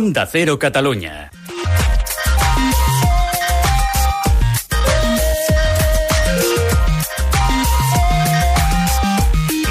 [0.00, 1.28] Onda Cero Catalunya.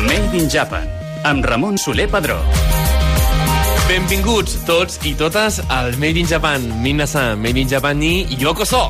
[0.05, 0.86] Made in Japan,
[1.26, 2.38] amb Ramon Soler Padró.
[3.89, 6.61] Benvinguts tots i totes al Made in Japan.
[6.77, 8.86] Minasan, Made in Japan ni Yokoso!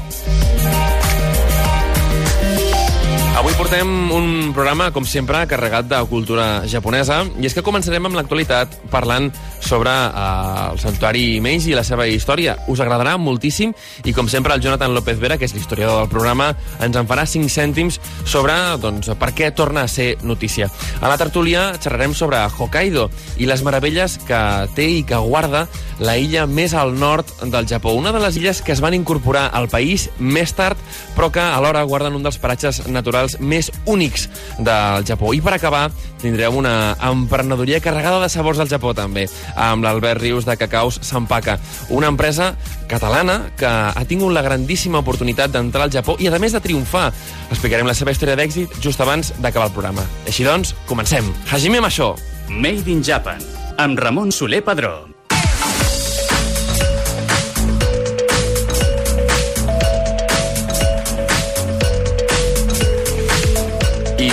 [3.39, 8.17] Avui portem un programa, com sempre, carregat de cultura japonesa, i és que començarem amb
[8.19, 9.29] l'actualitat parlant
[9.59, 12.57] sobre eh, el santuari Meiji i la seva història.
[12.67, 13.73] Us agradarà moltíssim,
[14.05, 16.51] i com sempre el Jonathan López Vera, que és l'historiador del programa,
[16.83, 20.69] ens en farà 5 cèntims sobre doncs, per què torna a ser notícia.
[21.01, 24.41] A la tertúlia xerrarem sobre Hokkaido i les meravelles que
[24.75, 25.67] té i que guarda
[25.99, 27.93] la illa més al nord del Japó.
[27.93, 30.79] Una de les illes que es van incorporar al país més tard,
[31.15, 35.33] però que alhora guarden un dels paratges naturals més únics del Japó.
[35.35, 35.89] I per acabar,
[36.21, 41.59] tindrem una emprenedoria carregada de sabors del Japó, també, amb l'Albert Rius de Cacaus Sampaka,
[41.89, 42.53] una empresa
[42.89, 47.09] catalana que ha tingut la grandíssima oportunitat d'entrar al Japó i, a més de triomfar.
[47.49, 50.05] Explicarem la seva història d'èxit just abans d'acabar el programa.
[50.27, 51.27] Així doncs, comencem.
[51.51, 52.15] Hajime Masho!
[52.49, 53.43] Made in Japan,
[53.77, 55.08] amb Ramon Soler Padró.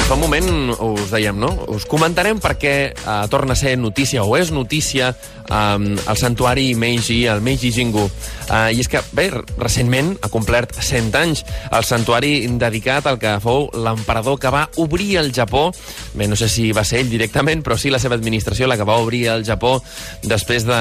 [0.06, 1.48] Fa un moment us dèiem, no?
[1.74, 5.08] Us comentarem per què eh, torna a ser notícia o és notícia
[5.50, 8.06] eh, el santuari Meiji, el Meiji Jingu.
[8.50, 11.44] Eh, I és que, bé, recentment ha complert 100 anys
[11.74, 15.70] el santuari dedicat al que fou l'emperador que va obrir el Japó.
[16.14, 18.86] Bé, no sé si va ser ell directament, però sí la seva administració la que
[18.86, 19.76] va obrir el Japó
[20.22, 20.80] després de,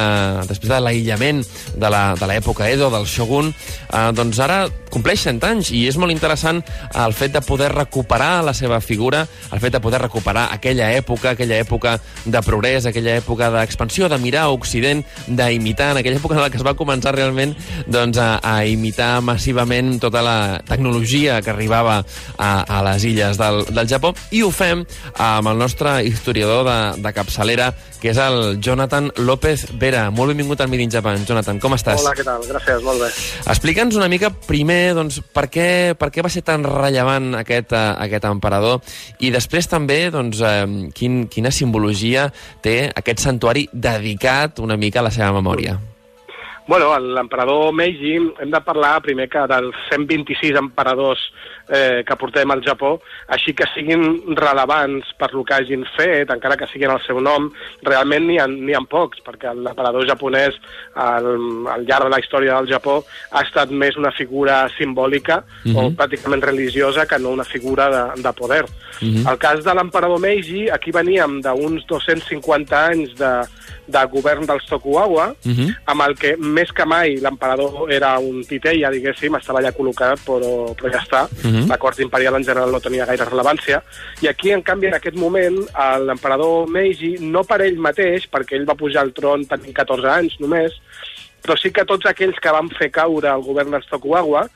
[0.49, 1.43] després de l'aïllament
[1.75, 3.51] de l'època Edo, del Shogun.
[3.89, 6.61] Eh, doncs ara compleix 100 anys i és molt interessant
[6.95, 11.33] el fet de poder recuperar la seva figura, el fet de poder recuperar aquella època,
[11.33, 16.43] aquella època de progrés, aquella època d'expansió, de mirar Occident, d'imitar, en aquella època en
[16.45, 17.55] la que es va començar realment
[17.87, 22.01] doncs, a, a imitar massivament tota la tecnologia que arribava
[22.37, 24.85] a, a les illes del, del Japó, i ho fem
[25.21, 27.71] amb el nostre historiador de, de capçalera,
[28.01, 30.09] que és el Jonathan López Vera.
[30.13, 31.23] Molt benvingut al Midi Japan.
[31.25, 32.03] Jonathan, com estàs?
[32.03, 32.43] Hola, què tal?
[32.45, 33.09] Gràcies, molt bé.
[33.49, 37.95] Explica'ns una mica primer doncs, per, què, per què va ser tan rellevant aquest, uh,
[38.05, 38.83] aquest emperador
[39.25, 42.27] i després també doncs, uh, quin, quina simbologia
[42.61, 45.77] té aquest santuari dedicat una mica la seva memòria.
[46.67, 51.21] Bueno, l'emperador Meiji, hem de parlar primer que dels 126 emperadors
[51.69, 56.57] eh, que portem al Japó, així que siguin relevants per lo que hagin fet, encara
[56.57, 57.51] que siguin el seu nom,
[57.83, 60.53] realment n'hi ha, ha pocs, perquè l'emperador japonès
[60.95, 61.25] al,
[61.71, 65.77] al llarg de la història del Japó ha estat més una figura simbòlica uh -huh.
[65.77, 65.95] o Mhm.
[65.97, 68.65] pràcticament religiosa que no una figura de, de poder.
[69.01, 69.31] Uh -huh.
[69.31, 73.41] El cas de l'emperador Meiji, aquí veníem d'uns 250 anys de,
[73.87, 75.75] de govern dels Tokugawa, Uh -huh.
[75.85, 80.73] amb el que més que mai l'emperador era un titella, diguéssim, estava allà col·locat, però,
[80.75, 81.27] però ja està.
[81.43, 81.54] Uh Mhm.
[81.61, 81.67] -huh.
[81.69, 83.81] La cort imperial en general no tenia gaire rellevància.
[84.21, 85.57] I aquí, en canvi, en aquest moment,
[86.05, 90.39] l'emperador Meiji, no per ell mateix, perquè ell va pujar al tron tenint 14 anys
[90.39, 90.71] només,
[91.41, 94.47] però sí que tots aquells que van fer caure el govern dels Tokugawa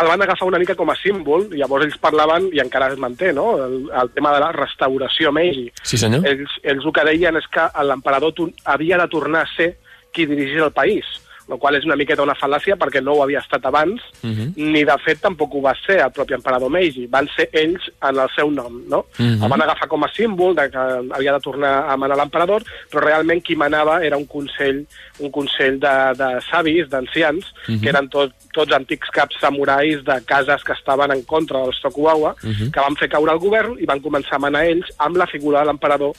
[0.00, 2.98] el van agafar una mica com a símbol, i llavors ells parlaven, i encara es
[2.98, 5.66] manté, no?, el, el tema de la restauració Meiji.
[5.82, 6.24] Sí, senyor.
[6.28, 8.32] Ells, ells el que deien és que l'emperador
[8.64, 9.74] havia de tornar a ser
[10.12, 11.04] qui dirigís el país,
[11.50, 14.52] el qual és una miqueta una fal·làcia perquè no ho havia estat abans, Uh -huh.
[14.56, 18.16] ni de fet tampoc ho va ser el propi emperador Meiji, van ser ells en
[18.18, 19.06] el seu nom, no?
[19.18, 19.42] Mhm.
[19.42, 23.00] El van agafar com a símbol de que havia de tornar a manar l'emperador, però
[23.00, 24.86] realment qui manava era un consell,
[25.18, 27.80] un consell de, de savis, d'ancians, Mhm.
[27.80, 32.34] que eren tot, tots antics caps samurais de cases que estaven en contra dels Tokugawa,
[32.42, 32.70] Mhm.
[32.70, 35.60] que van fer caure el govern i van començar a manar ells amb la figura
[35.60, 36.12] de l'emperador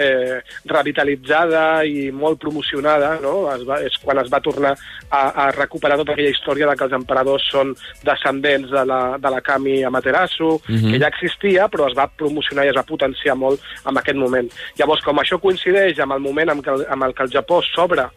[0.00, 3.52] eh, revitalitzada i molt promocionada, no?
[3.54, 6.84] Es va, és quan es va tornar a, a recuperar tota aquella història de que
[6.84, 7.74] els emperadors són
[8.04, 10.92] descendents de la, de la Kami Amaterasu, Mhm.
[10.92, 14.50] que ja existia, però es va promocionar i es va potenciar molt en aquest moment.
[14.78, 17.62] Llavors, com això coincideix amb el moment en què, el- amb el que el Japó
[17.62, 18.08] s'obre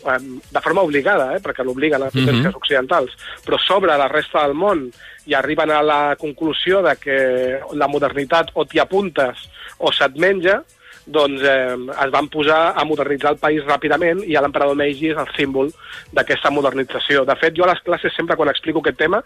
[0.00, 2.56] de forma obligada, eh, perquè l'obliguen les potències Mhm.
[2.56, 3.10] occidentals,
[3.44, 4.90] però sobre la resta del món
[5.26, 9.36] i arriben a la conclusió de que la modernitat o t'hi apuntes
[9.78, 10.62] o se't menja,
[11.10, 15.30] doncs eh, es van posar a modernitzar el país ràpidament i l'emperador Meiji és el
[15.36, 15.72] símbol
[16.16, 17.24] d'aquesta modernització.
[17.28, 19.22] De fet, jo a les classes sempre quan explico aquest tema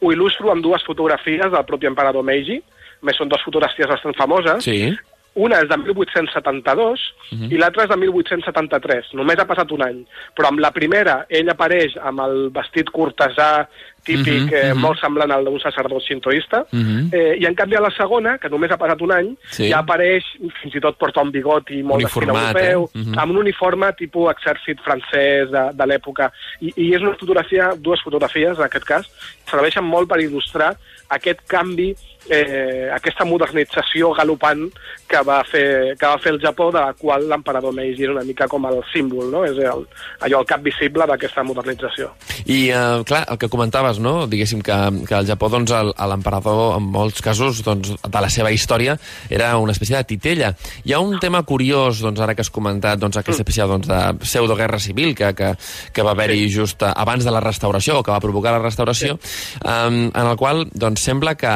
[0.00, 2.60] ho il·lustro amb dues fotografies del propi emperador Meiji,
[3.02, 4.96] més són dues fotografies bastant famoses, Sí.
[5.38, 7.00] una és de 1872
[7.30, 7.52] Mhm.
[7.52, 9.12] i l'altra és de 1873.
[9.14, 10.04] Només ha passat un any.
[10.34, 13.68] Però amb la primera, ell apareix amb el vestit cortesà
[14.04, 14.80] típic, Mhm, eh, mhm.
[14.80, 17.08] molt semblant al d'un sacerdot sintoista, Mhm.
[17.12, 19.68] eh, i en canvi a la segona, que només ha passat un any, Sí.
[19.70, 20.24] ja apareix,
[20.62, 22.98] fins i tot porta un bigoti molt d'estil Uniformat, europeu, eh?
[22.98, 23.18] Mhm.
[23.18, 26.30] amb un uniforme tipus exèrcit francès de, de l'època,
[26.60, 29.06] I, i és una fotografia, dues fotografies en aquest cas,
[29.50, 30.76] serveixen molt per il·lustrar
[31.10, 31.94] aquest canvi
[32.30, 34.66] eh, aquesta modernització galopant
[35.08, 38.24] que va, fer, que va fer el Japó, de la qual l'emperador Meiji és una
[38.26, 39.44] mica com el símbol, no?
[39.48, 39.86] és el,
[40.26, 42.10] allò el cap visible d'aquesta modernització.
[42.44, 43.48] I, eh, clar, el que
[43.88, 44.26] comentaves, no?
[44.26, 48.98] diguéssim que, que al Japó doncs, l'emperador, en molts casos, doncs, de la seva història,
[49.30, 50.54] era una espècie de titella.
[50.84, 54.00] Hi ha un tema curiós, doncs, ara que has comentat, doncs, aquesta espècie doncs, de
[54.22, 55.54] pseudoguerra civil que, que,
[55.92, 59.18] que va haver-hi just abans de la restauració, o que va provocar la restauració,
[59.64, 61.52] um, en el qual doncs, sembla que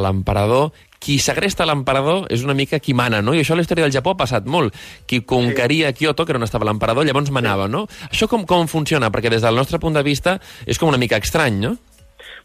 [0.00, 0.72] l'emperador
[1.04, 3.34] qui segresta l'emperador és una mica qui mana, no?
[3.36, 4.74] I això a la història del Japó ha passat molt.
[5.06, 7.84] Qui conqueria Kyoto, que era on estava l'emperador, llavors manava, no?
[8.10, 9.10] Això com, com funciona?
[9.12, 11.74] Perquè des del nostre punt de vista és com una mica estrany, no?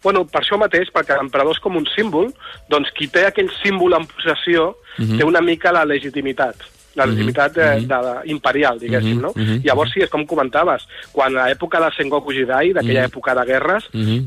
[0.04, 2.30] Bueno, per això mateix, perquè l'emperador és com un símbol,
[2.72, 5.18] doncs qui té aquell símbol en possessió Mhm.
[5.18, 6.56] té una mica la legitimitat
[6.96, 9.32] la legitimitat eh, de, de, imperial, diguéssim, Mhm, no?
[9.36, 13.46] mhm, Llavors, sí, és com comentaves, quan a l'època de Sengoku Jidai, d'aquella època de
[13.46, 14.26] guerres, Mm -hmm.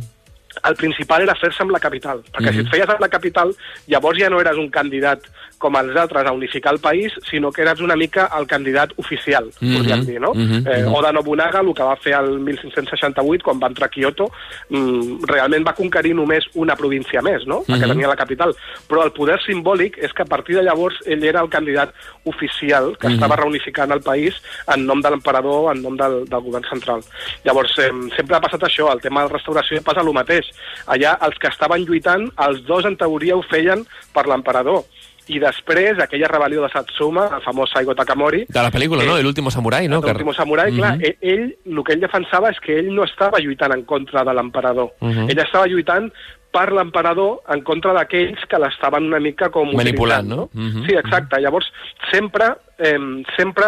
[0.68, 2.54] El principal era fer-se amb la capital, perquè Mhm.
[2.54, 3.54] si et feies amb la capital,
[3.86, 5.20] llavors ja no eres un candidat
[5.62, 9.46] com els altres a unificar el país, sinó que eres una mica el candidat oficial,
[9.60, 10.32] Mhm, podríem dir, no?
[10.34, 10.94] mhm, eh, mhm.
[10.94, 14.30] Oda Nobunaga, el que va fer el 1568, quan va entrar a Kyoto,
[14.70, 17.92] mm, realment va conquerir només una província més, no?, perquè Mhm.
[17.94, 18.54] tenia la capital.
[18.88, 21.94] Però el poder simbòlic és que a partir de llavors ell era el candidat
[22.24, 23.14] oficial que Mhm.
[23.14, 24.34] estava reunificant el país
[24.74, 27.00] en nom de l'emperador, en nom del, del govern central.
[27.44, 30.46] Llavors, eh, sempre ha passat això, el tema de la restauració passa el mateix.
[30.86, 34.84] Allà, els que estaven lluitant, els dos en teoria ho feien per l'emperador.
[35.32, 39.16] I després, aquella rebel·lió de Satsuma, el famós Saigo Takamori, De la pel·lícula, Eh, no?
[39.22, 40.00] L'último samurai, no?
[40.02, 41.02] l'últim samurai, clar, Mhm.
[41.04, 44.34] ell, ell, el que ell defensava és que ell no estava lluitant en contra de
[44.34, 44.92] l'emperador.
[45.00, 45.30] Mhm.
[45.30, 46.12] Ell estava lluitant
[46.52, 50.50] per l'emperador en contra d'aquells que l'estaven una mica com Manipulant, no?
[50.52, 50.84] Mhm.
[50.86, 51.40] Sí, exacte.
[51.40, 51.72] Llavors,
[52.10, 52.44] sempre,
[52.78, 52.98] eh,
[53.38, 53.64] sempre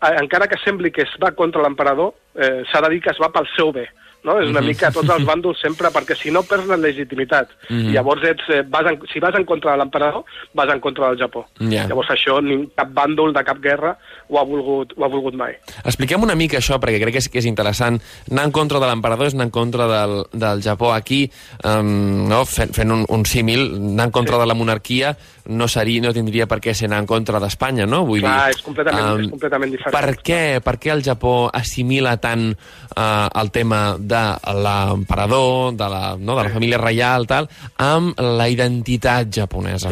[0.00, 3.18] eh, encara que sembli que es va contra l'emperador, eh, s'ha de dir que es
[3.20, 3.88] va pel seu bé.
[4.28, 4.36] No?
[4.42, 7.54] És una mica tots els bàndols sempre, perquè si no perds la legitimitat.
[7.70, 7.88] Mhm.
[7.88, 11.08] I llavors, ets, eh, vas en, si vas en contra de l'emperador, vas en contra
[11.08, 11.46] del Japó.
[11.58, 11.86] Ja.
[11.88, 13.96] Llavors això, ni cap bàndol de cap guerra
[14.28, 15.56] ho ha volgut, ho ha volgut mai.
[15.84, 18.00] Expliquem una mica això, perquè crec que és, que és interessant.
[18.30, 20.92] Anar en contra de l'emperador és anar en contra del, del Japó.
[20.92, 21.30] Aquí,
[21.64, 24.40] um, no, fent, fent un, un símil, anar en contra Sí.
[24.42, 25.16] de la monarquia
[25.48, 28.04] no seria, no tindria per què ser anar en conra d'Espanya, no?
[28.06, 29.96] Vull Clar, dir, és completament- em, és completament diferent.
[29.98, 34.22] Per què, per què el Japó assimila tant uh, el tema de
[34.54, 37.48] l'emperador, de la, no, de la família reial, tal,
[37.78, 39.90] amb la identitat japonesa?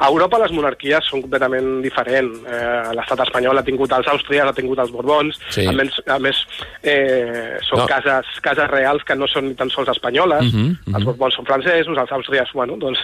[0.00, 2.38] A Europa les monarquies són completament diferents.
[2.48, 5.66] Eh, L'estat espanyol ha tingut els Àustries, ha tingut els Borbons, Sí.
[5.66, 6.36] a més, a més
[6.82, 7.86] eh, són No.
[7.86, 10.42] cases, cases reals que no són ni tan sols espanyoles.
[10.52, 10.94] Mhm, mhm.
[10.96, 12.98] Els Borbons són francesos, els Àustries, bueno, doncs,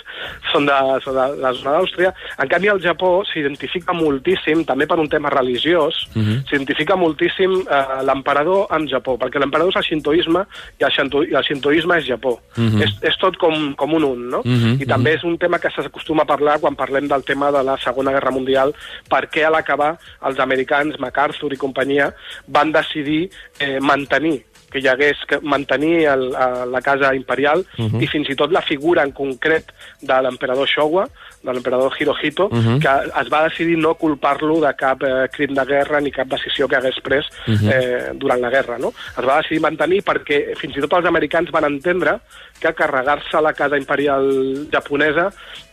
[0.53, 2.13] són de, són de, de la zona d'Àustria.
[2.39, 6.45] En canvi, el Japó s'identifica moltíssim, també per un tema religiós, Mhm.
[6.49, 10.45] s'identifica moltíssim eh, l'emperador amb Japó, perquè l'emperador és el xintoisme
[10.79, 12.39] i el, xinto, i el xintoisme és Japó.
[12.57, 12.83] Mhm.
[12.83, 14.43] és, és tot com, com un un, no?
[14.45, 17.63] Mhm, I també és un tema que s'acostuma a parlar quan parlem del tema de
[17.63, 18.75] la Segona Guerra Mundial,
[19.09, 22.13] perquè a l'acabar els americans, MacArthur i companyia,
[22.47, 28.03] van decidir eh, mantenir que hi hagués que mantenir el, a la casa imperial Mhm.
[28.03, 31.09] i fins i tot la figura en concret de l'emperador Showa,
[31.43, 32.81] de l'emperador Hirohito, Mhm.
[32.81, 32.89] que
[33.21, 36.77] es va decidir no culpar-lo de cap eh, crim de guerra ni cap decisió que
[36.77, 37.69] hagués pres Mhm.
[37.73, 38.79] eh, durant la guerra.
[38.79, 38.89] No?
[39.19, 42.19] Es va decidir mantenir perquè fins i tot els americans van entendre
[42.61, 45.31] que carregar-se la casa imperial japonesa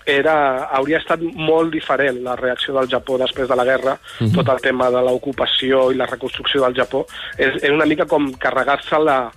[0.07, 4.33] era, hauria estat molt diferent la reacció del Japó després de la guerra, Mhm.
[4.35, 7.05] tot el tema de l'ocupació i la reconstrucció del Japó,
[7.37, 9.29] és, és una mica com carregar-se la,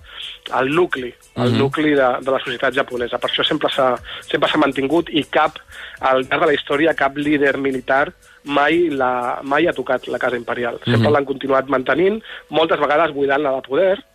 [0.57, 1.57] el nucli, el Mhm.
[1.59, 3.17] nucli de, de la societat japonesa.
[3.19, 5.57] Per això sempre s'ha sempre s'ha mantingut i cap,
[5.99, 8.13] al llarg de la història, cap líder militar
[8.45, 10.79] mai, la, mai ha tocat la casa imperial.
[10.85, 11.11] Sempre Mhm.
[11.13, 14.05] l'han continuat mantenint, moltes vegades buidant-la de poder,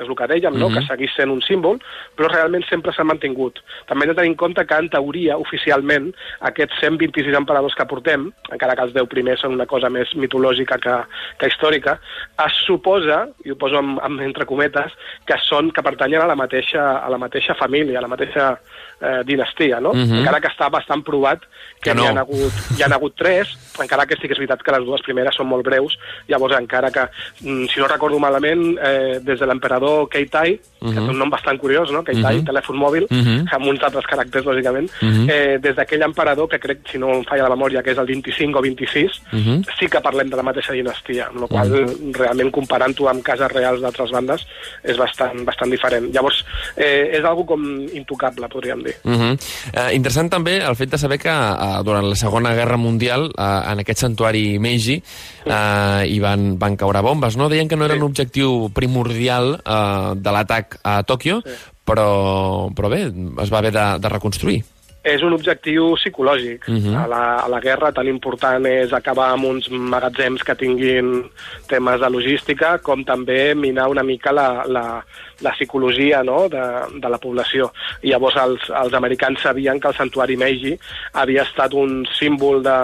[0.00, 0.68] és el que dèiem, no?
[0.68, 0.78] Mhm.
[0.78, 1.80] que seguís sent un símbol,
[2.16, 3.58] però realment sempre s'ha mantingut.
[3.86, 8.30] També hem de tenir en compte que, en teoria, oficialment, aquests 126 emperadors que portem,
[8.50, 10.96] encara que els 10 primers són una cosa més mitològica que,
[11.38, 11.98] que històrica,
[12.46, 14.92] es suposa, i ho poso amb, amb entre cometes,
[15.26, 18.58] que són que pertanyen a la mateixa, a la mateixa família, a la mateixa
[19.02, 19.92] eh, dinastia, no?
[19.92, 20.20] Mhm.
[20.22, 21.40] Encara que està bastant provat
[21.80, 22.02] que, Que no.
[22.02, 23.48] n'hi ha hagut, hi ha hagut tres,
[23.82, 26.90] encara que sí que és veritat que les dues primeres són molt breus, llavors encara
[26.94, 27.08] que,
[27.42, 30.94] mm, si no recordo malament, eh, des de l'emperador l'emperador Keitai, uh -huh.
[30.94, 32.02] que té un nom bastant curiós, no?
[32.02, 32.46] Keitai, uh -huh.
[32.46, 33.54] telèfon mòbil, uh -huh.
[33.54, 35.30] amb uns altres caràcters, lògicament, uh -huh.
[35.30, 38.06] eh, des d'aquell emperador, que crec, si no em falla la memòria, que és el
[38.06, 39.64] 25 o 26, uh -huh.
[39.78, 42.12] sí que parlem de la mateixa dinastia, amb la qual uh -huh.
[42.12, 44.46] realment comparant-ho amb cases reals d'altres bandes
[44.82, 46.12] és bastant, bastant diferent.
[46.14, 46.44] Llavors,
[46.76, 47.62] eh, és algo com
[47.92, 48.94] intocable, podríem dir.
[49.04, 49.38] Uh -huh.
[49.72, 53.72] eh, interessant també el fet de saber que eh, durant la Segona Guerra Mundial, eh,
[53.72, 55.02] en aquest santuari Meiji,
[55.46, 57.48] eh, hi van, van caure bombes, no?
[57.52, 58.00] Deien que no era sí.
[58.00, 61.56] un objectiu primordial eh, de l'atac a Tòquio, sí.
[61.84, 63.06] però, però bé,
[63.42, 64.62] es va haver de, de reconstruir.
[65.02, 66.68] És un objectiu psicològic.
[66.68, 66.94] Uh -huh.
[66.94, 71.24] a, la, a la guerra tan important és acabar amb uns magatzems que tinguin
[71.66, 75.04] temes de logística, com també minar una mica la, la,
[75.42, 76.48] la psicologia no?
[76.48, 76.62] de,
[77.02, 77.72] de la població.
[78.02, 80.76] I llavors els, els americans sabien que el santuari Meiji
[81.12, 82.78] havia estat un símbol de,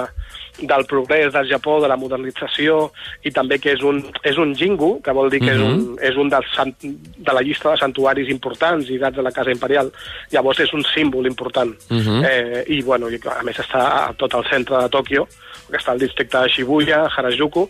[0.59, 2.91] del progrés del Japó, de la modernització,
[3.23, 5.65] i també que és un, és un jingu, que vol dir que mm -hmm.
[5.65, 9.23] és un, és un dels sant, de la llista de santuaris importants i dats de
[9.23, 9.93] la Casa Imperial.
[10.31, 11.75] Llavors és un símbol important.
[11.89, 12.25] Mm -hmm.
[12.25, 15.27] eh, I, bueno, i, a més està a tot el centre de Tòquio,
[15.71, 17.69] que està al districte de Shibuya, Harajuku,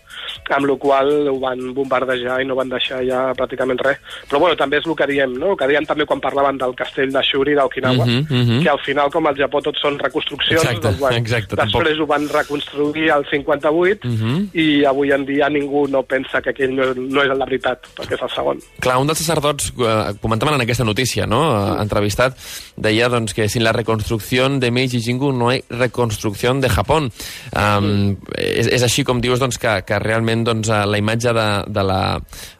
[0.50, 3.98] amb la qual ho van bombardejar i no van deixar ja pràcticament res.
[4.28, 5.52] Però bueno, també és el que diem, no?
[5.52, 8.62] El que diem també quan parlaven del castell de Shuri d'Okinawa, uh -huh, uh -huh.
[8.62, 12.02] que al final, com al Japó, tot són reconstruccions, exacte, doncs, bueno, exacte, després tampoc.
[12.02, 14.48] ho van reconstruir al 58 uh -huh.
[14.54, 17.78] i avui en dia ningú no pensa que aquell no és, no és la veritat,
[17.96, 18.58] perquè és el segon.
[18.80, 22.36] Clar, un dels sacerdots, eh, comentaven en aquesta notícia, no?, uh, entrevistat,
[22.76, 27.10] deia doncs, que sin la reconstrucció de Meiji Jingu no hay reconstrucció de Japón.
[27.52, 28.16] Um, mm.
[28.38, 31.84] és, és així com dius doncs, que, que realment doncs, eh, la imatge de, de
[31.84, 32.00] la,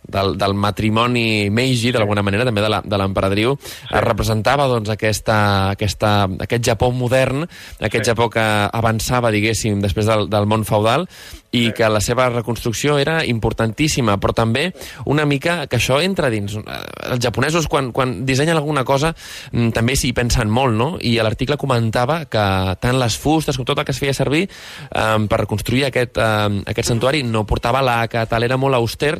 [0.09, 3.93] del, del matrimoni Meiji, d'alguna manera, també de l'emperadriu, sí.
[4.05, 5.38] representava doncs, aquesta,
[5.77, 6.12] aquesta,
[6.49, 7.45] aquest Japó modern,
[7.79, 8.11] aquest sí.
[8.11, 11.07] Japó que avançava, diguéssim, després del, del món feudal,
[11.50, 11.73] i sí.
[11.77, 14.67] que la seva reconstrucció era importantíssima, però també
[15.09, 16.59] una mica que això entra dins.
[16.59, 16.79] Eh,
[17.12, 19.15] els japonesos, quan, quan dissenyen alguna cosa,
[19.53, 20.91] mm, també s'hi pensen molt, no?
[21.00, 22.45] I l'article comentava que
[22.81, 26.62] tant les fustes com tot el que es feia servir eh, per reconstruir aquest, eh,
[26.73, 29.17] aquest santuari no portava la que tal, era molt auster,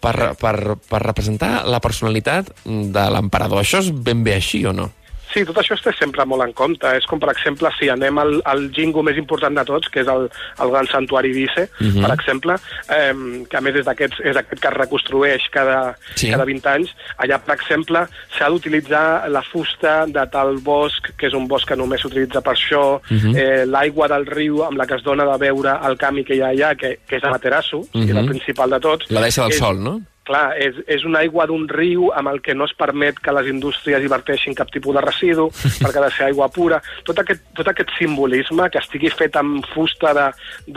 [0.00, 0.54] per, per,
[0.88, 3.62] per representar la personalitat de l'emperador.
[3.62, 4.90] Això és ben bé així o no?
[5.32, 6.90] Sí, tot això es té sempre molt en compte.
[6.98, 10.10] És com, per exemple, si anem al, al jingo més important de tots, que és
[10.10, 10.26] el,
[10.64, 11.90] el gran santuari d'Ice, uh mhm.
[11.90, 12.06] -huh.
[12.06, 12.54] per exemple,
[12.96, 13.14] eh,
[13.48, 13.86] que a més és,
[14.24, 16.30] és aquest que es reconstrueix cada, sí.
[16.30, 18.06] cada 20 anys, allà, per exemple,
[18.36, 22.54] s'ha d'utilitzar la fusta de tal bosc, que és un bosc que només s'utilitza per
[22.54, 23.32] això, uh mhm.
[23.32, 23.36] -huh.
[23.36, 26.40] eh, l'aigua del riu amb la que es dona de beure al camí que hi
[26.40, 28.06] ha allà, que, que és Amaterasu, uh -huh.
[28.06, 28.28] que és el mhm.
[28.28, 29.10] principal de tots.
[29.10, 30.00] La deixa del és, sol, no?
[30.30, 33.50] Clar, és, és una aigua d'un riu amb el que no es permet que les
[33.50, 35.48] indústries diverteixin cap tipus de residu,
[35.82, 36.80] perquè ha de ser aigua pura.
[37.06, 40.28] Tot aquest, tot aquest simbolisme, que estigui fet amb fusta de,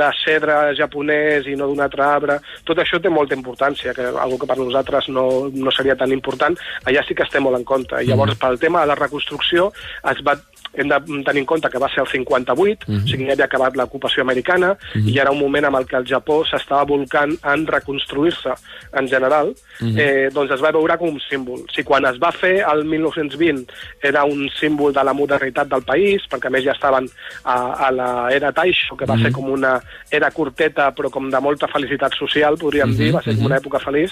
[0.02, 4.40] de cedre japonès i no d'un altre arbre, tot això té molta importància, que algo
[4.42, 6.58] que per nosaltres no, no seria tan important,
[6.88, 8.02] allà sí que estem molt en compte.
[8.02, 8.42] I llavors, mm.
[8.44, 9.72] pel tema de la reconstrucció,
[10.12, 10.38] es va
[10.74, 13.04] hem de tenir en compte que va ser el 58, uh -huh.
[13.04, 15.10] o sigui, ja havia acabat l'ocupació americana, uh -huh.
[15.10, 18.54] i era un moment en el que el Japó s'estava volcant en reconstruir-se
[18.94, 20.00] en general, uh -huh.
[20.00, 21.62] eh, doncs es va veure com un símbol.
[21.74, 23.66] Si quan es va fer el 1920
[24.02, 27.10] era un símbol de la modernitat del país, perquè a més ja estaven
[27.44, 29.24] a, a l'era Taisho, que va uh -huh.
[29.24, 32.98] ser com una era curteta, però com de molta felicitat social, podríem uh -huh.
[32.98, 34.12] dir, va ser com una època feliç,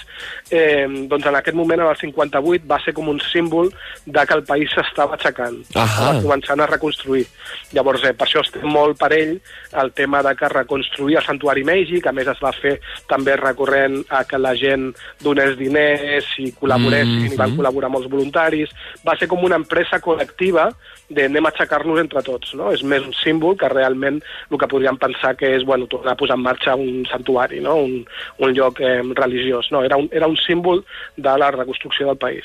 [0.50, 3.72] eh, doncs en aquest moment, en el 58, va ser com un símbol
[4.06, 5.58] de que el país s'estava aixecant.
[5.74, 6.14] Uh -huh.
[6.14, 7.26] Va començar començant a reconstruir.
[7.72, 9.40] Llavors, eh, per això estem molt per ell
[9.80, 13.36] el tema de que reconstruir el santuari Meiji, que a més es va fer també
[13.36, 17.32] recorrent a que la gent donés diners i col·laboressin, mm -hmm.
[17.32, 18.70] i van col·laborar molts voluntaris.
[19.06, 20.72] Va ser com una empresa col·lectiva
[21.08, 22.70] de anem a aixecar-nos entre tots, no?
[22.72, 26.16] És més un símbol que realment el que podríem pensar que és, bueno, tornar a
[26.16, 27.76] posar en marxa un santuari, no?
[27.76, 28.06] Un,
[28.38, 29.82] un lloc eh, religiós, no?
[29.82, 30.84] Era un, era un símbol
[31.16, 32.44] de la reconstrucció del país.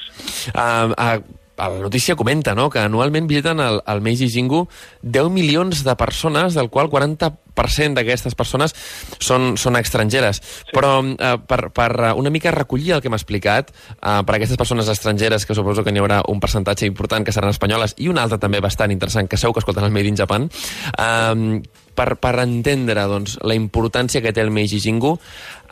[0.53, 2.69] Uh, uh, la notícia comenta no?
[2.69, 4.67] que anualment visiten el, el Meiji Jingu
[5.01, 8.75] 10 milions de persones, del qual 40% d'aquestes persones
[9.17, 10.41] són, són estrangeres.
[10.41, 10.75] Sí.
[10.75, 14.89] Però eh, per, per una mica recollir el que m'ha explicat, eh, per aquestes persones
[14.93, 18.37] estrangeres, que suposo que n'hi haurà un percentatge important que seran espanyoles, i un altre
[18.37, 20.49] també bastant interessant, que segur que escolten el Made in Japan,
[20.93, 21.61] eh,
[21.97, 25.15] per, per entendre doncs, la importància que té el Meiji Jingu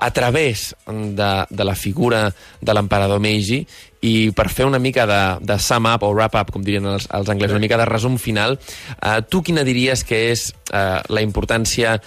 [0.02, 2.28] a través de, de la figura
[2.62, 3.62] de l'emperador Meiji
[4.06, 7.08] i per fer una mica de, de sum up o wrap up, com dirien els,
[7.10, 8.60] els anglesos, una mica de resum final,
[9.00, 11.98] eh, tu quina diries que és eh, la importància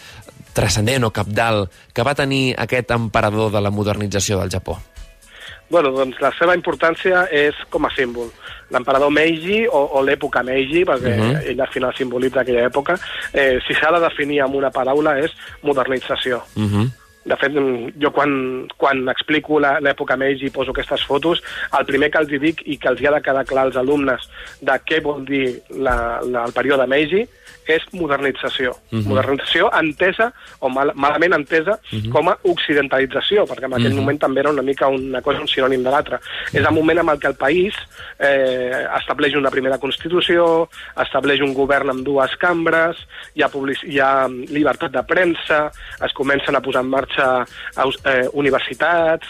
[0.54, 4.78] transcendent o capdalt que va tenir aquest emperador de la modernització del Japó?
[5.68, 8.30] Bueno, doncs la seva importància és com a símbol.
[8.72, 11.34] L'emperador Meiji, o, o l'època Meiji, perquè uh mhm.
[11.34, 11.50] -huh.
[11.50, 12.96] ell al final simbolitza aquella època,
[13.32, 15.30] eh, si s'ha de definir amb una paraula és
[15.62, 16.42] modernització.
[16.54, 16.74] Uh mhm.
[16.74, 17.56] -huh De fet,
[18.00, 18.30] jo quan,
[18.80, 21.42] quan explico l'època Meiji i poso aquestes fotos,
[21.78, 24.28] el primer que els dic i que els hi ha de quedar clar als alumnes
[24.64, 27.26] de què vol dir la, la, el període Meiji
[27.76, 28.70] és modernització.
[28.90, 29.06] Uh -huh.
[29.08, 32.10] Modernització entesa, o mal, malament entesa, uh -huh.
[32.10, 34.00] com a occidentalització, perquè en aquell uh -huh.
[34.00, 36.16] moment també era una mica una cosa, un sinònim de l'altre.
[36.16, 36.58] Uh -huh.
[36.58, 37.74] És el moment en el que el país
[38.18, 42.96] eh, estableix una primera constitució, estableix un govern amb dues cambres,
[43.34, 45.70] hi ha, public hi ha llibertat de premsa,
[46.04, 47.44] es comencen a posar en marxa
[48.04, 49.26] eh, universitats,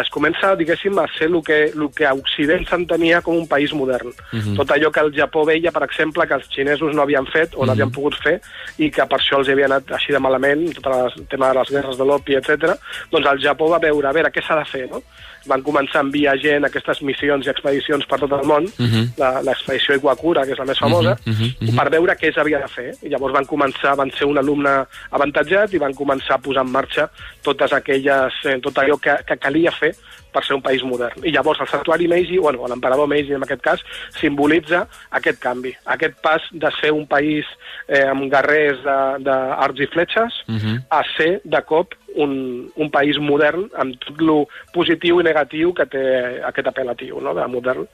[0.00, 3.72] es comença, diguéssim, a ser el que, el que a Occident s'entenia com un país
[3.72, 4.08] modern.
[4.08, 4.56] Uh -huh.
[4.56, 7.64] Tot allò que el Japó veia, per exemple, que els xinesos no havien fet o
[7.78, 8.36] no havien pogut fer
[8.78, 11.72] i que per això els havia anat així de malament, tot el tema de les
[11.76, 12.74] guerres de l'opi, etc.
[13.12, 15.02] doncs el Japó va veure, a veure, què s'ha de fer, no?
[15.46, 18.86] Van començar a enviar gent a aquestes missions i expedicions per tot el món, uh
[18.86, 19.08] -huh.
[19.18, 21.76] la- l'expedició Iwakura, que és la més famosa, uh -huh, uh -huh.
[21.76, 22.94] per veure què s'havia de fer.
[23.02, 26.70] I llavors van començar, van ser un alumne avantatjat i van començar a posar en
[26.72, 27.10] marxa
[27.42, 29.94] totes aquelles, eh, tot allò que, que calia fer
[30.32, 31.24] per ser un país modern.
[31.24, 33.80] I llavors el santuari Meiji, bueno, l'emperador Meiji en aquest cas,
[34.20, 37.44] simbolitza aquest canvi, aquest pas de ser un país
[37.88, 40.82] eh, amb guerrers de- d'arts i fletxes uh -huh.
[40.90, 42.32] a ser, de cop, un,
[42.76, 44.38] un país modern amb tot lo
[44.74, 46.02] positiu i negatiu que té
[46.48, 47.86] aquest apel·latiu no, de modern.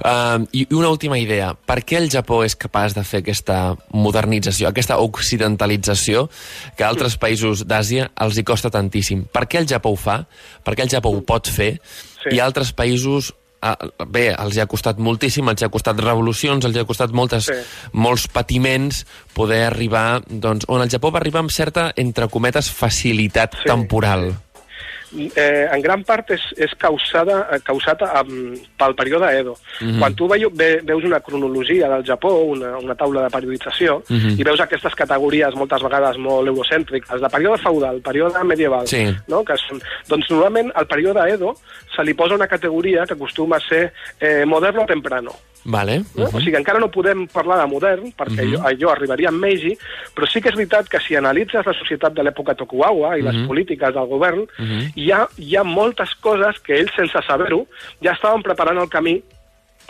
[0.00, 1.52] Uh, I una última idea.
[1.54, 3.60] Per què el Japó és capaç de fer aquesta
[3.94, 6.28] modernització, aquesta occidentalització
[6.76, 9.26] que a altres països d'Àsia els hi costa tantíssim?
[9.32, 10.22] Per què el Japó ho fa?
[10.64, 11.76] Per què el Japó ho pot fer?
[12.20, 12.34] Sí.
[12.36, 13.32] I altres països
[14.08, 17.12] bé, els hi ha costat moltíssim, els hi ha costat revolucions, els hi ha costat
[17.12, 17.52] moltes, Sí.
[17.92, 23.52] molts patiments poder arribar, doncs, on el Japó va arribar amb certa, entre cometes, facilitat
[23.54, 23.68] Sí.
[23.68, 24.34] temporal.
[25.34, 29.56] Eh, en gran part és, és causada, eh, causat um, pel període Edo.
[29.80, 29.98] Mm -hmm.
[29.98, 34.16] Quan tu veiu, ve, veus una cronologia del Japó, una, una taula de periodització, mm
[34.16, 34.40] -hmm.
[34.40, 39.16] i veus aquestes categories moltes vegades molt eurocèntriques, de període feudal, període medieval, Sí.
[39.28, 39.44] no?
[39.44, 41.54] que són, doncs normalment al període Edo
[41.94, 45.30] se li posa una categoria que acostuma a ser eh, moderno temprano.
[45.64, 46.04] Vale?
[46.14, 46.24] No?
[46.24, 46.36] Uh -huh.
[46.36, 48.66] O sigui, encara no podem parlar de modern, perquè uh -huh.
[48.66, 49.76] allò, allò arribaria amb Meiji,
[50.14, 53.26] però sí que és veritat que si analitzes la societat de l'època Tokugawa i uh
[53.26, 53.32] -huh.
[53.32, 54.92] les polítiques del govern, uh -huh.
[54.94, 57.66] hi, ha, hi ha moltes coses que ells, sense saber-ho,
[58.02, 59.22] ja estaven preparant el camí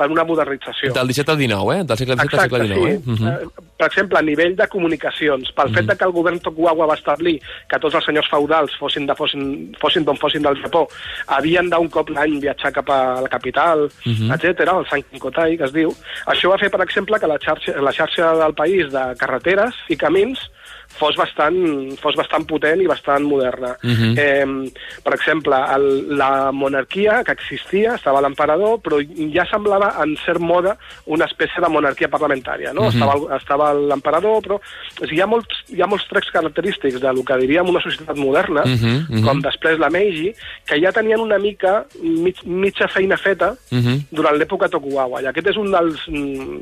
[0.00, 0.94] per una modernització.
[0.96, 1.84] Del 17 al 19, eh?
[1.84, 2.88] Del segle XVII al segle XIX, sí.
[2.88, 3.00] eh?
[3.04, 3.34] Uh -huh.
[3.34, 6.96] Eh, Per exemple, a nivell de comunicacions, pel fet de que el govern Tokugawa va
[6.98, 7.38] establir
[7.70, 10.82] que tots els senyors feudals, fossin de fossin, fossin d'on fossin del Japó,
[11.38, 14.34] havien d'un cop l'any viatjar cap a la capital, uh -huh.
[14.34, 17.92] etc, el Sankinkotai, que es diu, això va fer, per exemple, que la xarxa, la
[17.92, 20.50] xarxa del país de carreteres i camins
[21.00, 21.56] fos bastant,
[22.02, 23.72] fos bastant potent i bastant moderna.
[23.82, 24.12] Uh -huh.
[24.18, 24.70] eh,
[25.04, 29.00] per exemple, el, la monarquia que existia, estava l'emperador, però
[29.34, 32.82] ja semblava, en cert moda, una espècie de monarquia parlamentària, no?
[32.82, 32.92] Uh -huh.
[32.94, 34.56] Estava, estava l'emperador, però...
[35.00, 37.80] O sigui, hi, ha molts, hi ha molts trets característics de lo que diríem una
[37.80, 39.24] societat moderna, uh Mhm, -huh, uh -huh.
[39.26, 40.32] com després la Meiji,
[40.66, 43.86] que ja tenien una mica mig, mitja feina feta uh Mhm.
[43.88, 44.00] -huh.
[44.10, 45.22] durant l'època Tokugawa.
[45.22, 46.60] I aquest és un dels, mm,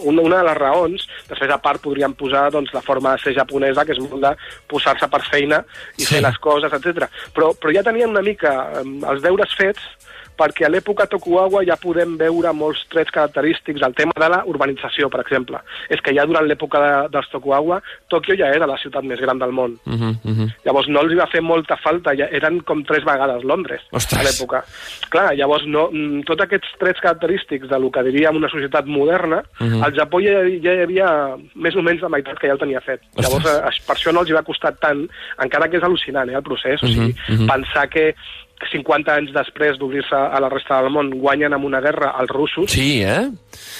[0.00, 1.08] una, de les raons.
[1.28, 3.34] Després, a part, podríem posar doncs, la forma de ser
[3.74, 4.32] japonesa, que és molt de
[4.68, 5.64] posar-se per feina
[5.98, 6.14] i Sí.
[6.14, 7.08] fer les coses, etc.
[7.34, 9.80] Però, però ja tenien una mica els deures fets
[10.36, 13.82] perquè a l'època Tokugawa ja podem veure molts trets característics.
[13.82, 15.58] El tema de la urbanització, per exemple.
[15.88, 19.38] És que ja durant l'època de, dels Tokugawa, Tòquio ja era la ciutat més gran
[19.38, 19.76] del món.
[19.86, 20.48] Uh -huh, uh -huh.
[20.64, 24.20] Llavors no els hi va fer molta falta, ja eren com tres vegades Londres Ostres.
[24.20, 24.64] a l'època.
[25.10, 29.42] Clar, llavors no, mm, tots aquests trets característics de lo que diríem una societat moderna,
[29.60, 29.74] uh Mhm.
[29.80, 29.84] -huh.
[29.84, 32.80] al Japó ja, ja hi havia més o menys la meitat que ja el tenia
[32.80, 33.00] fet.
[33.16, 33.24] Ostres.
[33.24, 36.34] Llavors eh, per això no els hi va costar tant, encara que és al·lucinant eh,
[36.36, 37.46] el procés, o sigui, Mhm, mhm.
[37.46, 38.14] pensar que
[38.70, 42.70] 50 anys després d'obrir-se a la resta del món guanyen amb una guerra els russos,
[42.72, 43.28] Sí, eh?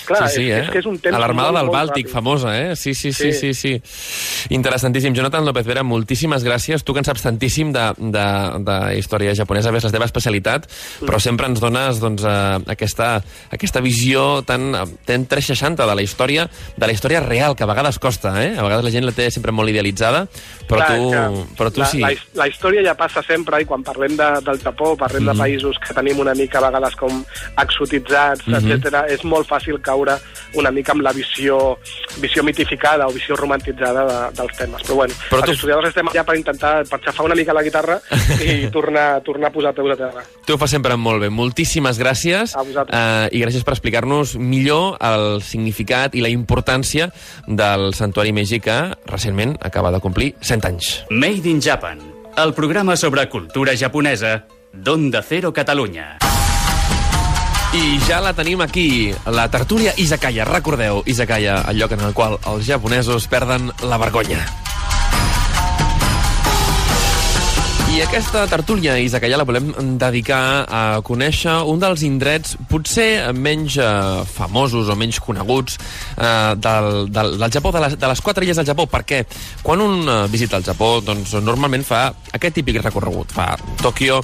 [0.05, 0.63] Clar, sí, sí, és- eh?
[0.65, 2.13] és que és un temps A l'Armada del Bàltic, ràpid.
[2.13, 2.77] famosa, eh?
[2.77, 3.81] Sí, sí, sí, sí, Sí.
[3.81, 4.49] sí.
[4.55, 5.15] Interessantíssim.
[5.15, 6.83] Jonathan López Vera, moltíssimes gràcies.
[6.85, 8.25] Tu que en saps tantíssim de, de,
[8.65, 10.67] de història japonesa, ves la teva especialitat,
[11.01, 14.73] però sempre ens dones doncs, eh, aquesta, aquesta visió tan,
[15.07, 18.55] tan 360 de la història, de la història real, que a vegades costa, eh?
[18.59, 20.27] A vegades la gent la té sempre molt idealitzada,
[20.69, 22.01] però Clar, tu, però tu la, sí.
[22.05, 25.33] La, la història ja passa sempre i quan parlem de, del Japó, parlem mm.
[25.33, 27.23] de països que tenim una mica a vegades com
[27.63, 28.73] exotitzats, mm -hmm.
[28.75, 29.13] etc.
[29.13, 30.17] és molt fàcil caure
[30.55, 31.79] una mica amb la visió,
[32.21, 34.83] visió mitificada o visió romantitzada de, dels temes.
[34.83, 37.63] Però bueno, Però els tu- historiadors estem allà per intentar per xafar una mica la
[37.63, 38.01] guitarra
[38.41, 40.23] i tornar, tornar a posar peus a terra.
[40.47, 41.31] Tu ho fas sempre molt bé.
[41.31, 42.99] Moltíssimes gràcies A vosaltres.
[42.99, 47.11] eh, i gràcies per explicar-nos millor el significat i la importància
[47.47, 51.05] del Santuari Meiji que recentment acaba de complir 100 anys.
[51.11, 51.99] Made in Japan,
[52.37, 56.19] el programa sobre cultura japonesa d'Onda Cero Catalunya.
[57.75, 60.45] I ja la tenim aquí, la tertúlia Izakaya.
[60.45, 64.45] Recordeu, Izakaya, el lloc en el qual els japonesos perden la vergonya.
[67.95, 69.69] I aquesta tertúlia, Isakaya, la volem
[70.03, 77.07] dedicar a conèixer un dels indrets potser menys eh, famosos o menys coneguts eh, del,
[77.15, 79.23] del, del Japó, de les, de les quatre illes del Japó, perquè
[79.63, 84.19] quan un eh, visita el Japó, doncs normalment fa aquest típic recorregut, fa Tòquio,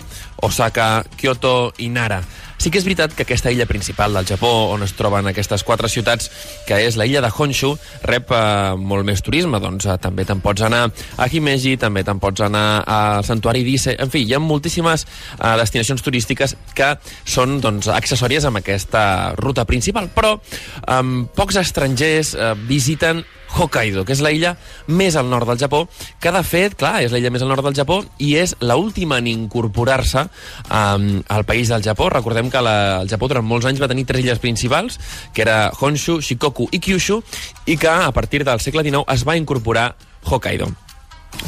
[0.51, 2.19] Osaka, Kyoto i Nara.
[2.61, 5.89] Sí que és veritat que aquesta illa principal del Japó, on es troben aquestes quatre
[5.89, 6.29] ciutats,
[6.69, 7.71] que és la illa de Honshu,
[8.05, 9.57] rep eh, molt més turisme.
[9.65, 10.83] Doncs eh, també te'n pots anar
[11.17, 13.97] a Himeji, també te'n pots anar al Santuari d'Ise...
[13.97, 16.93] En fi, hi ha moltíssimes eh, destinacions turístiques que
[17.25, 21.03] són doncs, accessòries amb aquesta ruta principal, però eh,
[21.41, 23.25] pocs estrangers eh, visiten
[23.57, 24.55] Hokkaido, que és la illa
[24.87, 25.85] més al nord del Japó,
[26.21, 28.77] que de fet, clar, és la illa més al nord del Japó i és la
[28.81, 32.11] última en incorporar-se um, al país del Japó.
[32.13, 35.01] Recordem que la, el Japó durant molts anys va tenir tres illes principals,
[35.35, 37.21] que era Honshu, Shikoku i Kyushu,
[37.67, 39.91] i que a partir del segle XIX es va incorporar
[40.25, 40.71] Hokkaido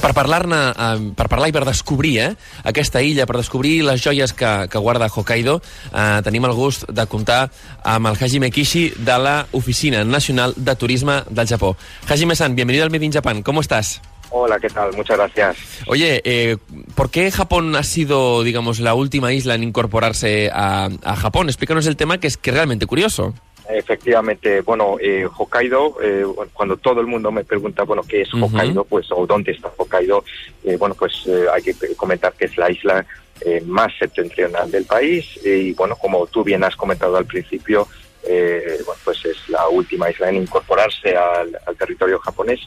[0.00, 2.30] per parlar-ne, eh, per parlar i per descobrir eh,
[2.64, 5.60] aquesta illa, per descobrir les joies que, que guarda Hokkaido,
[5.92, 7.50] eh, tenim el gust de comptar
[7.84, 11.76] amb el Hajime Kishi de la Oficina Nacional de Turisme del Japó.
[12.08, 14.00] Hajime-san, bienvenido al Made in Japan, ¿cómo estás?
[14.34, 14.90] Hola, ¿qué tal?
[14.96, 15.56] Muchas gracias.
[15.86, 16.56] Oye, eh,
[16.94, 21.50] ¿por qué Japón ha sido, digamos, la última isla en incorporarse a, a Japón?
[21.50, 23.34] Explícanos el tema que es que realmente curioso.
[23.68, 28.84] Efectivamente, bueno, eh, Hokkaido, eh, cuando todo el mundo me pregunta, bueno, ¿qué es Hokkaido?
[28.84, 30.24] Pues, o dónde está Hokkaido,
[30.64, 33.06] eh, bueno, pues eh, hay que comentar que es la isla
[33.40, 35.38] eh, más septentrional del país.
[35.44, 37.86] Y, bueno, como tú bien has comentado al principio,
[38.24, 42.60] eh, bueno, pues es la última isla en incorporarse al, al territorio japonés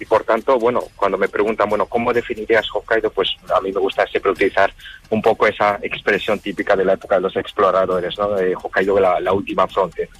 [0.00, 3.10] y por tanto, bueno, cuando me preguntan, bueno, ¿cómo definirías Hokkaido?
[3.10, 4.72] Pues a mí me gusta siempre utilizar
[5.10, 8.30] un poco esa expresión típica de la época de los exploradores, ¿no?
[8.30, 10.10] De Hokkaido, la, la última frontera.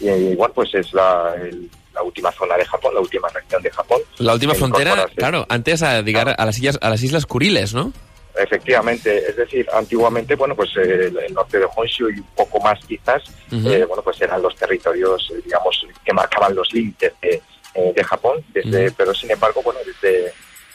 [0.00, 3.70] Y, bueno, pues es la, el, la última zona de Japón, la última región de
[3.70, 4.00] Japón.
[4.18, 7.92] La última frontera, claro, antes a, llegar a las islas, a las islas Kuriles, ¿no?
[8.38, 12.78] Efectivamente, es decir, antiguamente, bueno, pues eh, el norte de Honshu y un poco más
[12.86, 13.70] quizás, uh -huh.
[13.72, 17.42] eh, bueno, pues eran los territorios, digamos, que marcaban los límites de,
[17.76, 18.94] eh, de Japón, desde, uh -huh.
[18.96, 20.32] pero sin embargo, bueno, desde,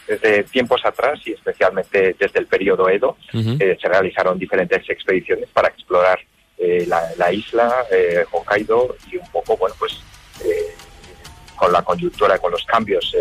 [0.07, 3.81] desde tiempos atrás y especialmente desde el periodo Edo, uh -huh.
[3.81, 6.19] se realizaron diferentes expediciones para explorar
[6.87, 7.67] la, la, isla,
[8.31, 9.93] Hokkaido, y un poco, bueno, pues
[11.55, 13.15] con la coyuntura, con los cambios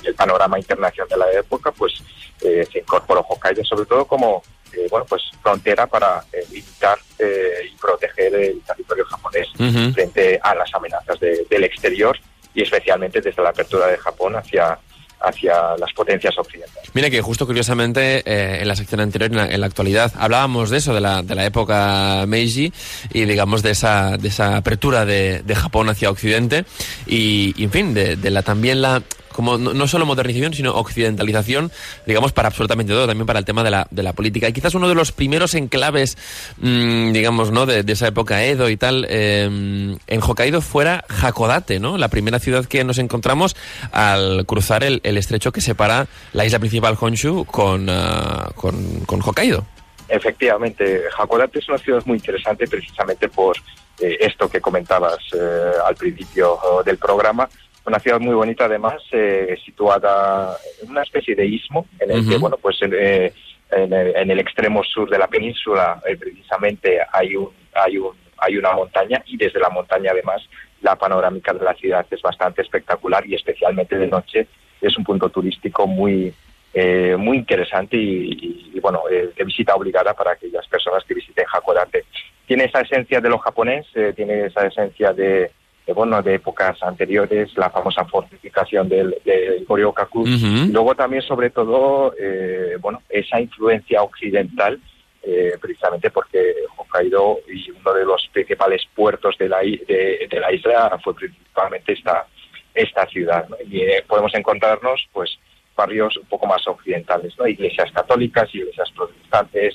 [0.00, 2.02] en el panorama internacional de la época, pues
[2.42, 7.76] eh, se incorporó Hokkaido sobre todo como eh, bueno pues frontera para eh, limitar y
[7.76, 9.94] proteger el territorio japonés uh -huh.
[9.94, 12.18] frente a las amenazas de, del exterior
[12.54, 14.78] y especialmente desde la apertura de Japón hacia
[15.22, 16.90] hacia las potencias occidentales.
[16.94, 20.70] Mira que justo curiosamente eh, en la sección anterior, en la, en la, actualidad, hablábamos
[20.70, 22.72] de eso, de la, de la época Meiji
[23.12, 26.64] y digamos de esa, de esa apertura de, de Japón hacia Occidente
[27.06, 31.70] y, en fin, de, de la también la como no, solo modernización, sino occidentalización,
[32.06, 34.48] digamos, para absolutamente todo, también para el tema de la, de la política.
[34.48, 36.16] Y quizás uno de los primeros enclaves,
[36.58, 37.66] mmm, digamos, ¿no?
[37.66, 41.98] De, esa época Edo y tal, eh, en Hokkaido fuera Hakodate, ¿no?
[41.98, 43.54] La primera ciudad que nos encontramos
[43.90, 49.66] al cruzar el, estrecho que separa la isla principal Honshu con, uh, con, con Hokkaido.
[50.08, 53.56] Efectivamente, Hakodate es una ciudad muy interesante precisamente por
[53.98, 57.48] eh, esto que comentabas eh, al principio del programa,
[57.84, 62.22] una ciudad muy bonita además eh, situada en una especie de istmo en el uh
[62.22, 62.30] -huh.
[62.30, 63.32] que bueno pues eh,
[63.70, 68.12] en, el, en, el, extremo sur de la península eh, precisamente hay un hay un
[68.38, 70.42] hay una montaña y desde la montaña además
[70.80, 74.46] la panorámica de la ciudad es bastante espectacular y especialmente de noche
[74.80, 76.32] es un punto turístico muy
[76.74, 81.44] eh, muy interesante y, y, y bueno de visita obligada para aquellas personas que visiten
[81.52, 82.04] Hakodate
[82.46, 85.50] tiene esa esencia de lo japonés tiene esa esencia de
[85.86, 90.20] de, bueno, de épocas anteriores, la famosa fortificación del, del Koryokaku.
[90.20, 90.72] Uh -huh.
[90.72, 94.80] luego también, sobre todo, eh, bueno, esa influencia occidental,
[95.22, 100.52] eh, precisamente porque Hokkaido y uno de los principales puertos de la, de, de la
[100.52, 102.26] isla fue principalmente esta,
[102.74, 103.48] esta ciudad.
[103.48, 103.56] ¿no?
[103.68, 105.38] Y eh, podemos encontrarnos, pues,
[105.76, 107.46] barrios un poco más occidentales, ¿no?
[107.46, 109.74] Iglesias católicas, iglesias protestantes,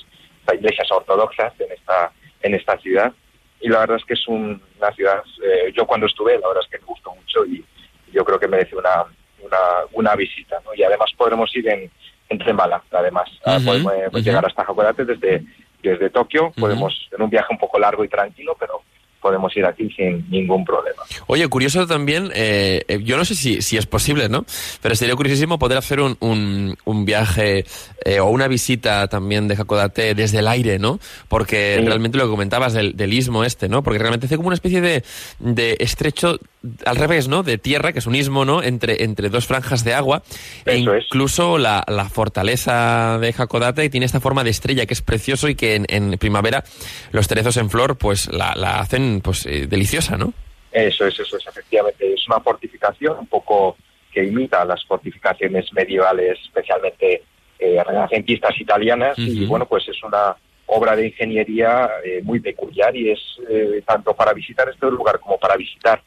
[0.54, 3.12] iglesias ortodoxas en esta, en esta ciudad
[3.60, 6.62] y la verdad es que es un, una ciudad, eh, yo cuando estuve, la verdad
[6.64, 7.64] es que me gustó mucho y
[8.12, 9.04] yo creo que merece una,
[9.40, 9.58] una,
[9.92, 10.74] una visita, ¿no?
[10.74, 11.90] Y además podremos ir en,
[12.28, 13.28] en tren bala, además.
[13.44, 14.22] Uh -huh, podemos uh -huh.
[14.22, 15.44] llegar hasta Hakodate desde,
[15.82, 16.60] desde Tokio, uh -huh.
[16.60, 18.82] podemos, en un viaje un poco largo y tranquilo, pero
[19.20, 21.02] podemos ir aquí sin ningún problema.
[21.26, 24.44] Oye, curioso también, eh, yo no sé si, si, es posible, ¿no?
[24.80, 27.64] Pero sería curiosísimo poder hacer un, un, un viaje
[28.04, 31.00] eh, o una visita también de Hakodate desde el aire, ¿no?
[31.28, 31.84] Porque sí.
[31.84, 33.82] realmente lo que comentabas del, del istmo este, ¿no?
[33.82, 35.02] Porque realmente hace como una especie de,
[35.38, 36.38] de estrecho
[36.84, 37.42] al revés, ¿no?
[37.42, 38.62] De tierra, que es un istmo, ¿no?
[38.62, 40.22] Entre, entre dos franjas de agua.
[40.64, 41.04] e Eso es.
[41.06, 45.54] incluso la, la fortaleza de Hakodate tiene esta forma de estrella que es precioso y
[45.54, 46.64] que en, en primavera
[47.12, 50.32] los cerezos en flor pues la, la hacen pues eh, deliciosa, ¿no?
[50.72, 52.12] Eso es, eso es, efectivamente.
[52.12, 53.76] Es una fortificación un poco
[54.12, 57.22] que imita las fortificaciones medievales, especialmente
[57.58, 63.10] eh, renacentistas italianas, y bueno, pues es una obra de ingeniería eh, muy peculiar y
[63.10, 63.18] es
[63.48, 66.02] eh, tanto para visitar este lugar como para visitar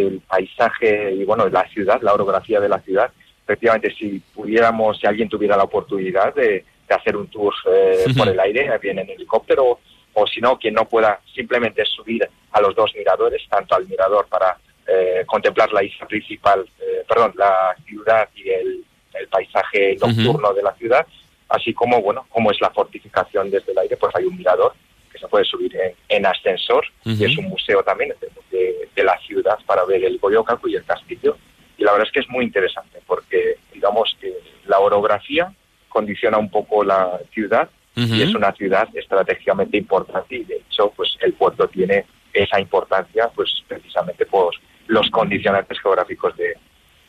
[0.00, 3.10] el paisaje y bueno, la ciudad, la orografía de la ciudad.
[3.44, 8.28] Efectivamente, si pudiéramos, si alguien tuviera la oportunidad de, de hacer un tour eh, por
[8.28, 9.80] el aire, bien en helicóptero,
[10.14, 14.26] o si no, quien no pueda simplemente subir a los dos miradores, tanto al mirador
[14.28, 20.52] para eh, contemplar la isla principal, eh, perdón, la ciudad y el, el paisaje nocturno
[20.52, 21.06] de la ciudad,
[21.48, 24.72] así como, bueno, como es la fortificación desde el aire, pues hay un mirador
[25.12, 27.16] que se puede subir en, en ascensor, Ujú.
[27.22, 31.36] y es un museo también de, la ciudad para ver el Goyokaku y el castillo.
[31.76, 34.32] Y la verdad es que es muy interesante porque, digamos que
[34.66, 35.52] la orografía
[35.88, 41.14] condiciona un poco la ciudad y es una ciudad estratégicamente importante y de hecho pues
[41.20, 44.54] el puerto tiene esa importancia pues precisamente por
[44.86, 46.56] los condicionantes geográficos de,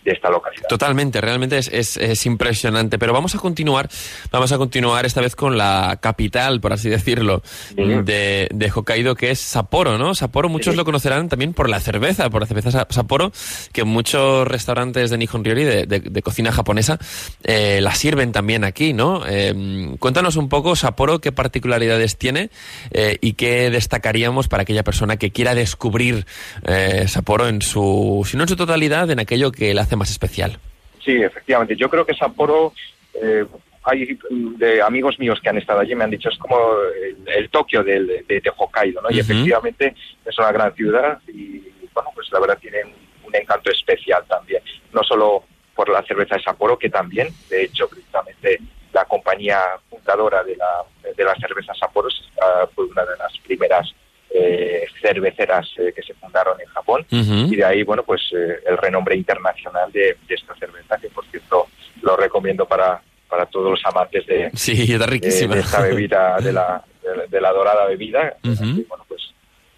[0.03, 0.67] de esta localidad.
[0.67, 2.97] Totalmente, realmente es, es, es impresionante.
[2.99, 3.89] Pero vamos a continuar,
[4.31, 7.41] vamos a continuar esta vez con la capital, por así decirlo,
[7.75, 7.75] Sí.
[7.77, 10.13] de, de Hokkaido, que es Sapporo, ¿no?
[10.15, 10.77] Sapporo, muchos Sí.
[10.77, 13.31] lo conocerán también por la cerveza, por la cerveza Sa- Sapporo,
[13.71, 16.99] que muchos restaurantes de Nihon Ryori, de, de- de cocina japonesa,
[17.43, 19.23] eh, la sirven también aquí, ¿no?
[19.27, 22.49] Eh, cuéntanos un poco, Sapporo, qué particularidades tiene
[22.91, 26.25] eh, y qué destacaríamos para aquella persona que quiera descubrir
[26.65, 30.11] eh, Sapporo en su, si no en su totalidad, en aquello que le hace más
[30.11, 30.59] especial.
[31.03, 31.75] Sí, efectivamente.
[31.75, 32.73] Yo creo que Sapporo,
[33.13, 33.45] eh,
[33.83, 36.57] hay de amigos míos que han estado allí, me han dicho, es como
[37.03, 39.11] el, el Tokio de, de Hokkaido, ¿no?
[39.11, 39.93] Y efectivamente
[40.25, 41.59] es una gran ciudad y,
[41.93, 42.93] bueno, pues la verdad tiene un,
[43.27, 44.63] un encanto especial también.
[44.93, 45.43] No solo
[45.75, 48.59] por la cerveza de Sapporo, que también, de hecho, precisamente
[48.93, 50.83] la compañía fundadora de la,
[51.15, 52.09] de la cerveza Sapporo
[52.41, 53.93] ah, fue una de las primeras
[54.35, 58.77] eh, cerveceras eh, que se fundaron en Japón y de ahí, bueno, pues eh, el
[58.77, 61.67] renombre internacional de, de esta cerveza, que por cierto
[62.01, 65.55] lo recomiendo para, para todos los amantes de, Sí, está de- riquísima.
[65.55, 66.83] de esta bebida, de la,
[67.29, 68.35] de, la- dorada bebida.
[68.43, 69.21] Y, bueno, pues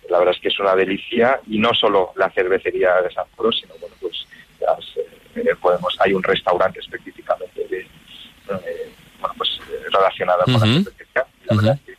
[0.10, 3.52] la verdad es que es una delicia y no solo la cervecería de San Pablo,
[3.52, 4.26] sino, bueno, pues
[4.62, 4.80] las,
[5.36, 8.90] eh, podemos, hay un restaurante específicamente de, eh,
[9.20, 9.50] bueno, pues
[9.92, 11.26] relacionada con la cervecería.
[11.44, 11.95] Y la verdad es que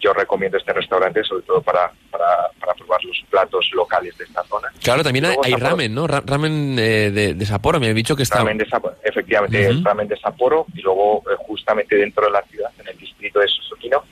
[0.00, 4.42] yo recomiendo este restaurante sobre todo para, para, para probar los platos locales de esta
[4.44, 4.68] zona.
[4.82, 6.06] Claro, también hay, ramen, ¿no?
[6.06, 8.38] Ra- ramen eh, de, de Sapporo, me han dicho que está...
[8.38, 12.42] Ramen de Sapporo, efectivamente, el ramen de Sapporo y luego eh, justamente dentro de la
[12.42, 14.04] ciudad, en el distrito de Susukino,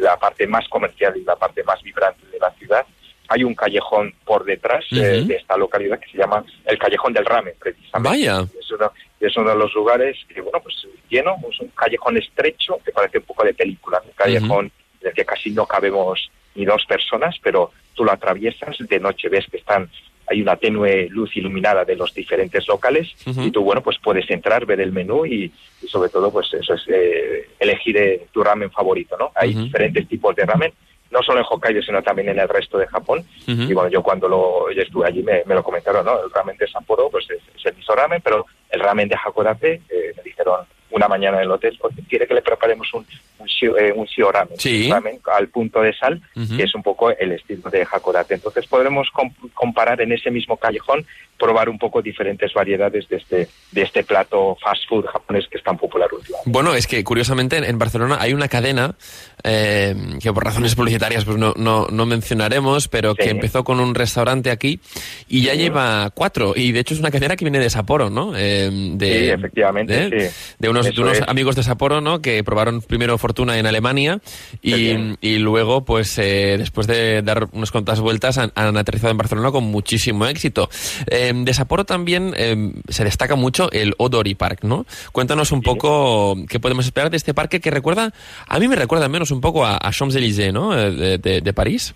[0.00, 2.86] la parte más comercial y la parte más vibrante de la ciudad,
[3.30, 7.26] hay un callejón por detrás eh, de esta localidad que se llama el Callejón del
[7.26, 8.08] Ramen, precisamente.
[8.08, 8.46] Vaya.
[8.58, 10.76] Es uno, es uno de los lugares que, bueno, pues
[11.10, 15.14] lleno, es un callejón estrecho que parece un poco de película, un callejón en el
[15.14, 19.58] que casi no cabemos ni dos personas, pero tú lo atraviesas, de noche ves que
[19.58, 19.90] están
[20.30, 24.66] hay una tenue luz iluminada de los diferentes locales y tú, bueno, pues puedes entrar,
[24.66, 25.50] ver el menú y,
[25.82, 29.32] y sobre todo, pues eso es eh, elegir eh, tu ramen favorito, ¿no?
[29.34, 30.72] Hay diferentes tipos de ramen,
[31.10, 33.24] no solo en Hokkaido, sino también en el resto de Japón.
[33.46, 36.22] Y bueno, yo cuando lo, yo estuve allí me, me lo comentaron, ¿no?
[36.22, 39.80] El ramen de Sapporo, pues es, es el miso ramen, pero el ramen de Hakodate,
[39.88, 40.60] eh, me dijeron
[40.98, 43.06] una mañana en el hotel, "Oye, quiere que le preparemos un,
[43.38, 43.46] un,
[43.78, 44.86] eh, un shio ramen, Sí.
[44.86, 46.20] un ramen al punto de sal,
[46.56, 48.34] que es un poco el estilo de Hakodate.
[48.34, 51.06] Entonces podremos com- comparar en ese mismo callejón,
[51.38, 55.62] probar un poco diferentes variedades de este, de este plato fast food japonés que es
[55.64, 56.50] tan popular últimamente.
[56.50, 58.96] Bueno, es que curiosamente en, Barcelona hay una cadena
[59.44, 63.94] eh, que por razones publicitarias pues no, no, no mencionaremos, pero que empezó con un
[63.94, 64.80] restaurante aquí
[65.28, 65.58] y ya Sí.
[65.58, 66.54] lleva cuatro.
[66.56, 68.32] Y de hecho es una cadena que viene de Sapporo, ¿no?
[68.36, 70.54] Eh, de, Sí, efectivamente, de, sí.
[70.58, 71.28] de unos, Eso unos es.
[71.28, 72.20] amigos de Sapporo, ¿no?
[72.22, 74.20] Que probaron primero Fortuna en Alemania
[74.62, 79.50] y, luego, pues eh, después de dar unas cuantas vueltas, han, han aterrizado en Barcelona
[79.50, 80.68] con muchísimo éxito.
[81.10, 84.86] Eh, de Sapporo también eh, se destaca mucho el Odori Park, ¿no?
[85.12, 85.64] Cuéntanos un Sí.
[85.64, 88.12] poco qué podemos esperar de este parque que recuerda,
[88.46, 90.78] a mí me recuerda al menos un poco a, a Champs-Élysées, ¿no?
[90.78, 91.94] Eh, De, de- de París.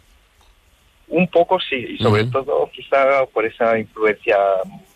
[1.08, 4.36] Un poco sí, y sobre todo quizá por esa influencia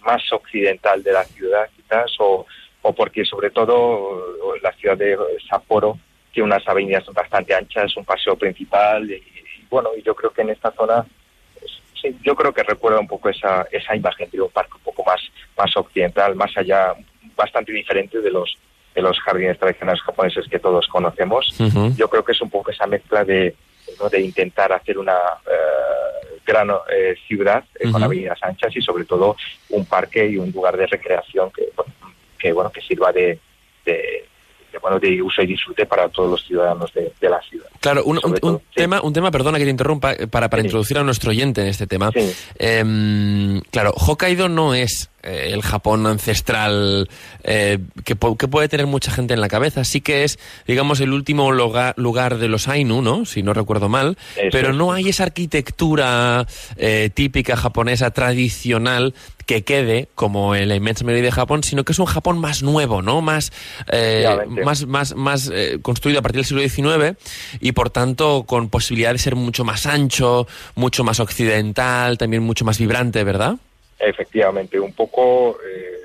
[0.04, 2.46] más occidental de la ciudad, quizás, o,
[2.86, 4.22] o porque sobre todo
[4.62, 5.18] la ciudad de
[5.48, 5.98] Sapporo
[6.32, 10.42] tiene unas avenidas bastante anchas, un paseo principal, y, y bueno, y yo creo que
[10.42, 11.04] en esta zona,
[11.58, 14.82] pues, sí, yo creo que recuerda un poco esa, esa imagen de un parque un
[14.82, 15.20] poco más,
[15.58, 16.94] más occidental, más allá,
[17.34, 18.56] bastante diferente de los
[18.94, 21.54] de los jardines tradicionales japoneses que todos conocemos.
[21.98, 23.54] Yo creo que es un poco esa mezcla de,
[24.00, 24.08] ¿no?
[24.08, 29.36] de intentar hacer una eh, gran eh, ciudad eh, con avenidas anchas y sobre todo
[29.68, 31.68] un parque y un lugar de recreación que,
[32.36, 33.38] que bueno que sirva de,
[33.84, 34.26] de
[34.80, 37.66] bueno, de uso y disfrute para todos los ciudadanos de, la ciudad.
[37.80, 38.20] Claro, un,
[38.74, 41.86] tema, un tema, perdona que te interrumpa, para, para introducir a nuestro oyente en este
[41.86, 42.10] tema.
[42.58, 47.08] Em, claro, Hokkaido no es eh, el Japón ancestral
[47.42, 49.84] eh, que, puede tener mucha gente en la cabeza.
[49.84, 53.24] Sí que es, digamos, el último lugar, de los Ainu, ¿no?
[53.24, 54.16] Si no recuerdo mal.
[54.52, 56.46] pero no hay esa arquitectura
[56.76, 59.14] eh, típica japonesa tradicional
[59.46, 62.62] que quede como en la inmensa mayoría de Japón, sino que es un Japón más
[62.62, 63.22] nuevo, ¿no?
[63.22, 63.52] Más,
[64.64, 67.16] más, más, más construido a partir del siglo XIX
[67.60, 72.64] y por tanto con posibilidad de ser mucho más ancho, mucho más occidental, también mucho
[72.64, 73.56] más vibrante, ¿verdad?
[73.98, 75.96] efectivamente, un poco eh,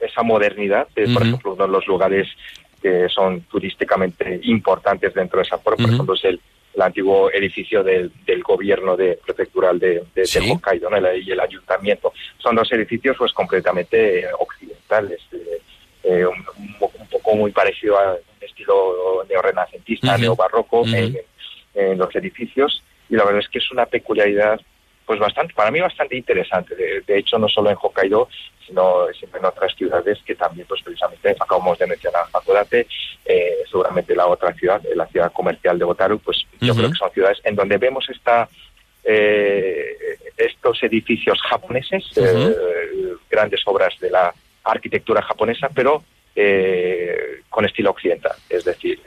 [0.00, 2.28] esa modernidad, por ejemplo, uno de los lugares
[2.82, 6.40] que son turísticamente importantes dentro de esa por ejemplo, es el,
[6.82, 8.10] antiguo edificio del,
[8.42, 10.02] gobierno de prefectural de,
[10.50, 12.12] Hokkaido y el ayuntamiento.
[12.38, 15.60] Son dos edificios pues completamente occidentales, eh,
[16.02, 16.44] eh, un,
[17.10, 21.16] poco muy parecido a un estilo neorrenacentista, neobarroco en,
[21.74, 24.60] en los edificios, y la verdad es que es una peculiaridad
[25.06, 26.74] pues bastante, para mí bastante interesante.
[27.06, 28.28] De, hecho, no solo en Hokkaido,
[28.66, 32.86] sino siempre en otras ciudades que también, pues precisamente, acabamos de mencionar Hakodate,
[33.24, 37.10] eh, seguramente la otra ciudad, la ciudad comercial de Otaru, pues yo creo que son
[37.12, 38.48] ciudades en donde vemos esta
[39.04, 39.96] eh,
[40.36, 42.54] estos edificios japoneses, eh,
[43.30, 46.02] grandes obras de la arquitectura japonesa, pero
[46.34, 48.34] eh, con estilo occidental.
[48.48, 48.98] Es decir,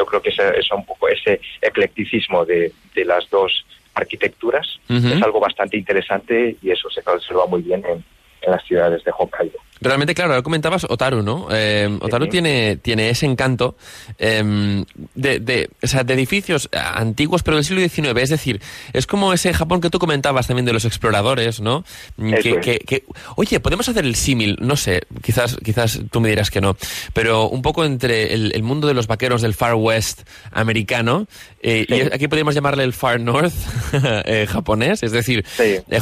[0.00, 4.66] yo creo que es, es un poco ese eclecticismo de, de las dos arquitecturas.
[4.88, 8.02] Es algo bastante interesante y eso se observa muy bien en,
[8.40, 9.58] en las ciudades de Hokkaido.
[9.80, 11.48] Realmente, claro, ahora comentabas Otaru, ¿no?
[11.50, 13.76] Eh, Otaru tiene, tiene ese encanto
[14.18, 18.20] em, de, de, o sea, de edificios antiguos, pero del siglo XIX.
[18.20, 18.60] Es decir,
[18.92, 21.84] es como ese Japón que tú comentabas también de los exploradores, ¿no?
[22.18, 23.04] Que, que,
[23.36, 26.76] oye, podemos hacer el símil, no sé, quizás, quizás tú me dirás que no,
[27.14, 31.26] pero un poco entre el, mundo de los vaqueros del Far West americano,
[31.62, 33.54] eh, y aquí podríamos llamarle el Far North
[34.24, 35.44] eh, japonés, es decir,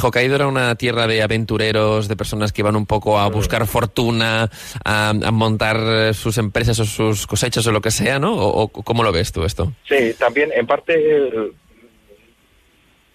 [0.01, 4.49] Hokkaido era una tierra de aventureros, de personas que iban un poco a buscar fortuna,
[4.83, 8.35] a, montar sus empresas o sus cosechas o lo que sea, ¿no?
[8.35, 9.71] ¿O, cómo lo ves tú esto?
[9.87, 11.53] Sí, también en parte,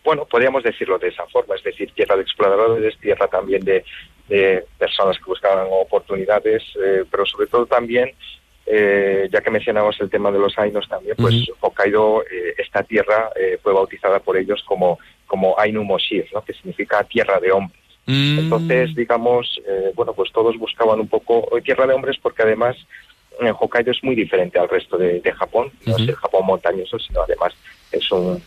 [0.05, 3.85] bueno, podríamos decirlo de esa forma, es decir, tierra de exploradores, tierra también de,
[4.79, 8.11] personas que buscaban oportunidades, eh, pero sobre todo también
[8.65, 13.31] eh, ya que mencionamos el tema de los Ainos también, pues Hokkaido, eh, esta tierra
[13.63, 16.43] fue bautizada por ellos como, como Ainu Moshir, ¿no?
[16.43, 17.84] que significa tierra de hombres.
[18.07, 18.39] Mm.
[18.39, 22.77] Entonces, digamos, eh, bueno, pues todos buscaban un poco tierra de hombres porque además
[23.41, 25.71] en Hokkaido es muy diferente al resto de, Japón.
[25.87, 27.55] No es el Japón montañoso, sino además
[27.91, 28.41] es un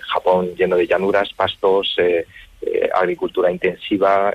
[0.00, 2.26] Japón lleno de llanuras, pastos, eh,
[2.62, 4.34] eh, agricultura intensiva.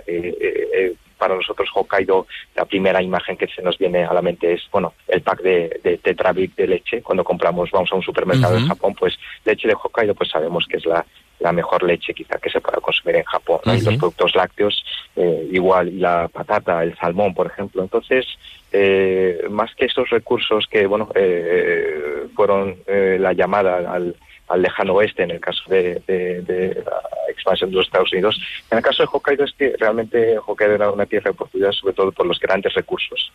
[1.18, 4.96] para nosotros Hokkaido, la primera imagen que se nos viene a la mente es, bueno,
[5.08, 7.04] el pack de, de Tetrabric de leche.
[7.04, 10.78] Cuando compramos, vamos a un supermercado en Japón, pues leche de Hokkaido, pues sabemos que
[10.78, 11.06] es la
[11.42, 13.60] la mejor leche quizá que se pueda consumir en Japón.
[13.66, 14.84] Y los productos lácteos
[15.16, 17.82] eh, igual, y la patata, el salmón, por ejemplo.
[17.82, 18.26] Entonces,
[18.72, 24.16] eh, más que esos recursos que bueno eh, fueron la llamada al,
[24.56, 28.38] lejano oeste en el caso de, la expansión de los Estados Unidos,
[28.70, 31.94] en el caso de Hokkaido es que realmente Hokkaido era una tierra de oportunidad sobre
[31.94, 33.32] todo por los grandes recursos.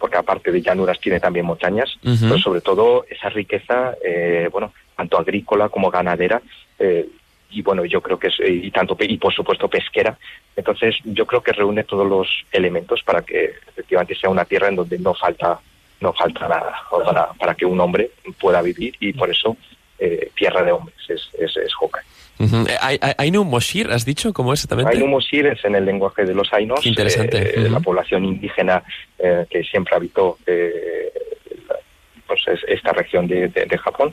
[0.00, 3.94] porque aparte de llanuras tiene también montañas, pero sobre todo esa riqueza,
[4.50, 6.42] bueno, tanto agrícola como ganadera,
[7.50, 10.16] y bueno, yo creo que es, y tanto, y por supuesto pesquera.
[10.56, 14.76] Entonces, yo creo que reúne todos los elementos para que efectivamente sea una tierra en
[14.76, 15.58] donde no falta,
[16.00, 19.56] no falta nada para, para que un hombre pueda vivir y por eso
[19.98, 21.74] eh, tierra de hombres es, es, es
[23.18, 24.96] Ainu Moshir, has dicho, ¿cómo es exactamente?
[24.96, 27.60] Ainu Moshir es en el lenguaje de los Ainos, Interesante.
[27.60, 28.82] Eh, la población indígena
[29.18, 30.38] eh, que siempre habitó
[32.26, 34.12] pues esta región de, de, Japón.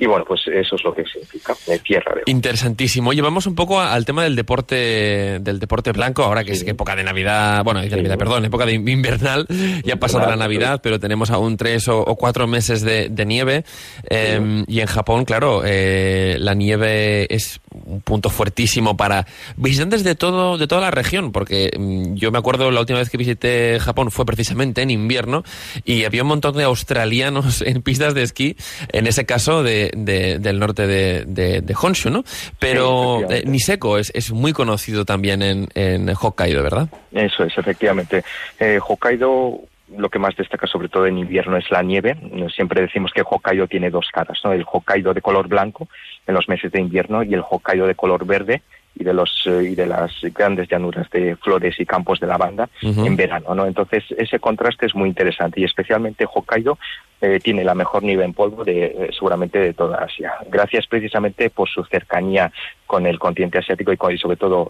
[0.00, 3.12] Y bueno, pues eso es lo que significa de tierra de Interesantísimo.
[3.12, 7.04] Llevamos un poco al tema del deporte del deporte blanco, ahora que es época de
[7.04, 9.46] Navidad, bueno, de Navidad, perdón, época de invernal,
[9.84, 13.64] ya ha pasado la Navidad, pero tenemos aún tres o, cuatro meses de, nieve.
[14.08, 20.14] Em, y en Japón, claro, eh, la nieve es un punto fuertísimo para visitantes de
[20.14, 23.78] todo de toda la región, porque mm, yo me acuerdo la última vez que visité
[23.80, 25.44] Japón fue precisamente en invierno
[25.84, 28.56] y había un montón de australianos en pistas de esquí,
[28.92, 32.24] en ese caso de del norte de, de, Honshu, ¿no?
[32.58, 36.88] Pero eh, Niseko es, es muy conocido también en, en Hokkaido, ¿verdad?
[37.12, 38.24] Eso es, efectivamente.
[38.58, 39.60] Eh, Hokkaido
[39.96, 42.16] lo que más destaca sobre todo en invierno es la nieve.
[42.54, 44.52] Siempre decimos que Hokkaido tiene dos caras, ¿no?
[44.52, 45.88] El Hokkaido de color blanco
[46.26, 48.62] en los meses de invierno y el Hokkaido de color verde
[48.94, 52.68] y de los eh, y de las grandes llanuras de flores y campos de lavanda
[52.82, 53.66] en verano, ¿no?
[53.66, 56.78] Entonces ese contraste es muy interesante y especialmente Hokkaido
[57.20, 60.34] eh, tiene la mejor nieve en polvo de eh, seguramente de toda Asia.
[60.48, 62.52] Gracias precisamente por su cercanía
[62.86, 64.68] con el continente asiático y, sobre todo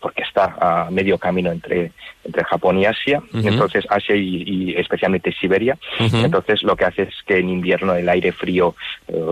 [0.00, 1.90] porque está a medio camino entre
[2.24, 5.76] entre Japón y Asia, entonces Asia y, especialmente Siberia.
[5.98, 8.76] Entonces lo que hace es que en invierno el aire frío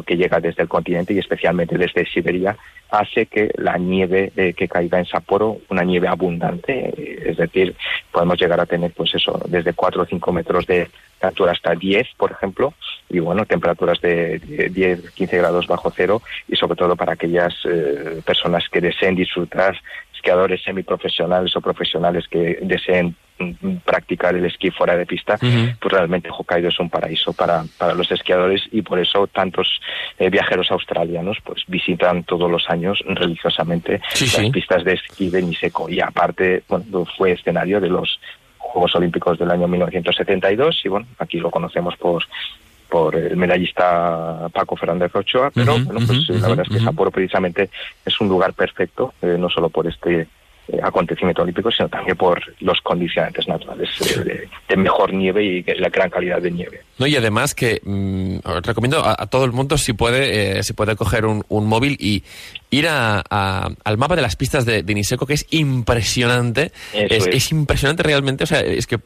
[0.05, 2.57] que llega desde el continente y especialmente desde Siberia
[2.91, 7.75] hace que la nieve eh, que caiga en Sapporo, una nieve abundante, eh, es decir,
[8.11, 10.89] podemos llegar a tener pues eso, desde 4 o 5 metros de
[11.29, 12.75] altura hasta 10, por ejemplo,
[13.09, 18.23] y bueno, temperaturas de 10, 15 grados bajo cero, y sobre todo para aquellas eh,
[18.25, 19.77] personas que deseen disfrutar
[20.21, 26.29] esquiadores semiprofesionales o profesionales que deseen mm, practicar el esquí fuera de pista, pues realmente
[26.31, 29.81] Hokkaido es un paraíso para, para los esquiadores y por eso tantos
[30.19, 35.89] eh, viajeros australianos pues visitan todos los años religiosamente las pistas de esquí de Niseko
[35.89, 38.21] y aparte bueno, fue escenario de los
[38.61, 42.25] Juegos Olímpicos del año 1972 y bueno, aquí lo conocemos por
[42.89, 47.71] por el medallista Paco Fernández Ochoa, pero bueno, pues la verdad es que Sapporo precisamente
[48.05, 50.27] es un lugar perfecto, eh, no solo por este
[50.83, 56.11] acontecimiento olímpico, sino también por los condicionantes naturales eh, de, mejor nieve y la gran
[56.11, 56.83] calidad de nieve.
[56.99, 61.25] No, y además que mm, recomiendo a, todo el mundo si puede, si puede coger
[61.27, 62.25] un, móvil y
[62.71, 63.21] ir a,
[63.85, 64.95] al mapa de las pistas de, de
[65.27, 66.73] que es impresionante.
[66.93, 68.99] Es, impresionante realmente, o sea, es que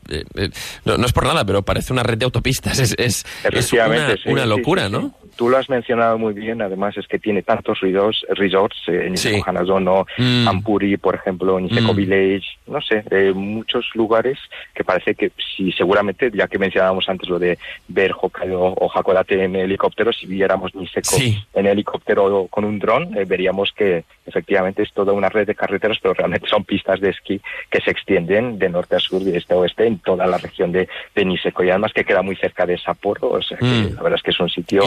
[0.84, 3.24] no, es por nada, pero parece una red de autopistas, es, es,
[3.72, 5.14] una, una, locura, ¿no?
[5.36, 10.06] Tú lo has mencionado muy bien, además es que tiene tantos resorts, eh, Niseko Hanazono,
[10.16, 10.48] mm.
[10.48, 11.96] Ampuri, por ejemplo, Niseko mm.
[11.96, 14.38] Village, no sé, eh, muchos lugares
[14.74, 17.58] que parece que si seguramente, ya que mencionábamos antes lo de
[17.88, 21.16] ver Hokkaido o Hakodate en helicóptero, si viéramos Niseko
[21.54, 25.98] en helicóptero con un dron, eh, veríamos que efectivamente es toda una red de carreteras,
[26.00, 29.54] pero realmente son pistas de esquí que se extienden de norte a sur, de este
[29.54, 32.66] a oeste, en toda la región de, de Niseko, y además que queda muy cerca
[32.66, 33.94] de Sapporo, o sea que mm.
[33.96, 34.82] la verdad es que es un sitio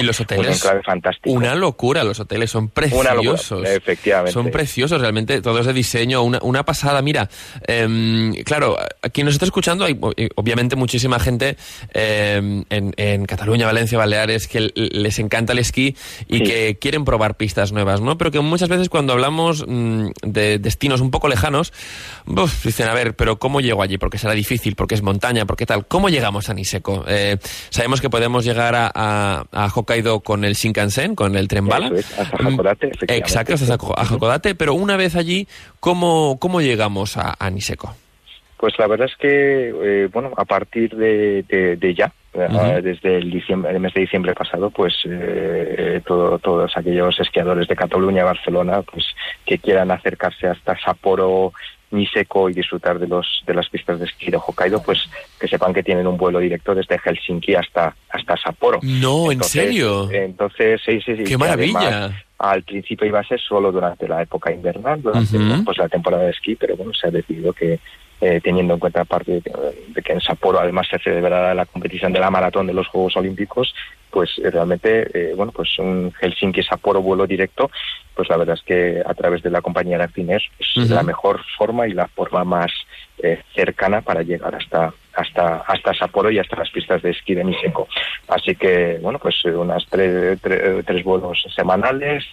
[1.26, 3.68] una locura, los hoteles son preciosos.
[3.68, 4.32] efectivamente.
[4.32, 7.02] Son preciosos, realmente, todos de diseño, una, una pasada.
[7.02, 7.30] Mira,
[7.66, 8.78] em, claro,
[9.14, 10.00] quien nos está escuchando, hay
[10.36, 11.58] obviamente muchísima gente
[11.94, 15.96] em, en, en, Cataluña, Valencia, Baleares, que les encanta el esquí
[16.28, 18.18] y que quieren probar pistas nuevas, ¿no?
[18.18, 21.74] Pero que muchas veces cuando hablamos mm, de destinos un poco lejanos,
[22.64, 23.98] dicen, a ver, pero ¿cómo llego allí?
[23.98, 25.88] Porque será difícil, porque es montaña, porque tal.
[25.88, 27.06] ¿Cómo llegamos a Niseko?
[27.08, 27.38] Eh,
[27.70, 31.90] sabemos que podemos llegar a, a, a Hokkaido con el Shinkansen, con el tren bala.
[32.18, 35.48] hasta Hakodate, mm, Exacto, hasta Hakodate, pero una vez allí,
[35.80, 37.96] ¿cómo, cómo llegamos a, a Niseko?
[38.58, 41.44] Pues la verdad es que, eh, bueno, a partir de,
[41.80, 46.76] de, ya, eh, desde el, diciembre, el mes de diciembre pasado, pues eh, todo, todos
[46.76, 49.06] aquellos esquiadores de Cataluña, Barcelona, pues
[49.46, 51.54] que quieran acercarse hasta Sapporo,
[51.92, 55.00] Niseko y disfrutar de los de las pistas de esquí de Hokkaido, pues
[55.40, 58.80] que sepan que tienen un vuelo directo desde Helsinki hasta hasta Sapporo.
[58.84, 60.10] No, ¿en serio?
[60.12, 61.24] Entonces, sí, sí, sí.
[61.24, 62.12] ¡Qué maravilla!
[62.40, 66.32] al principio iba a ser solo durante la época invernal, durante pues, la temporada de
[66.32, 67.80] esquí, pero bueno, se ha decidido que
[68.20, 72.20] eh, teniendo en cuenta aparte de, que en Sapporo además se celebrará la competición de
[72.20, 73.76] la maratón de los Juegos Olímpicos,
[74.10, 77.70] pues eh, realmente, eh, bueno, pues un Helsinki-Sapporo vuelo directo,
[78.16, 80.08] pues la verdad es que a través de la compañía de
[80.58, 82.72] es la mejor forma y la forma más
[83.54, 87.88] cercana para llegar hasta hasta hasta Sapporo y hasta las pistas de esquí de Niseko.
[88.28, 92.26] Así que, bueno, pues unas tres, tres vuelos semanales,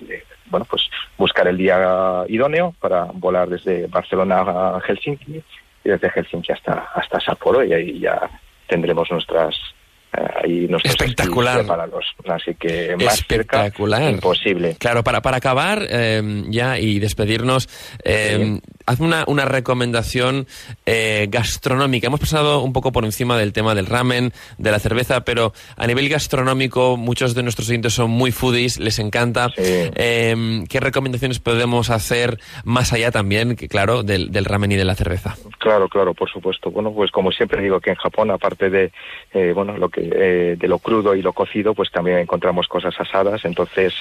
[0.47, 5.43] bueno, pues buscar el día idóneo para volar desde Barcelona a Helsinki
[5.91, 8.28] desde Helsinki hasta, hasta Sapporo y ahí ya
[8.66, 9.55] tendremos nuestras
[10.43, 11.65] ahí Espectacular.
[12.29, 14.01] Así que más Espectacular.
[14.01, 14.77] cerca imposible.
[14.79, 17.69] Claro, para, para acabar eh, ya y despedirnos,
[18.05, 20.47] eh, haz una, una recomendación
[20.87, 22.07] eh, gastronómica.
[22.07, 25.87] Hemos pasado un poco por encima del tema del ramen, de la cerveza, pero a
[25.87, 29.51] nivel gastronómico muchos de nuestros oyentes son muy foodies, les encanta.
[29.57, 34.85] Eh, ¿Qué recomendaciones podemos hacer más allá también, que, claro, del, del ramen y de
[34.85, 35.37] la cerveza?
[35.59, 36.71] Claro, claro, por supuesto.
[36.71, 38.93] Bueno, pues como siempre digo que en Japón, aparte de
[39.33, 42.95] eh, bueno lo que eh, de lo crudo y lo cocido, pues también encontramos cosas
[42.99, 43.45] asadas.
[43.45, 43.93] Entonces,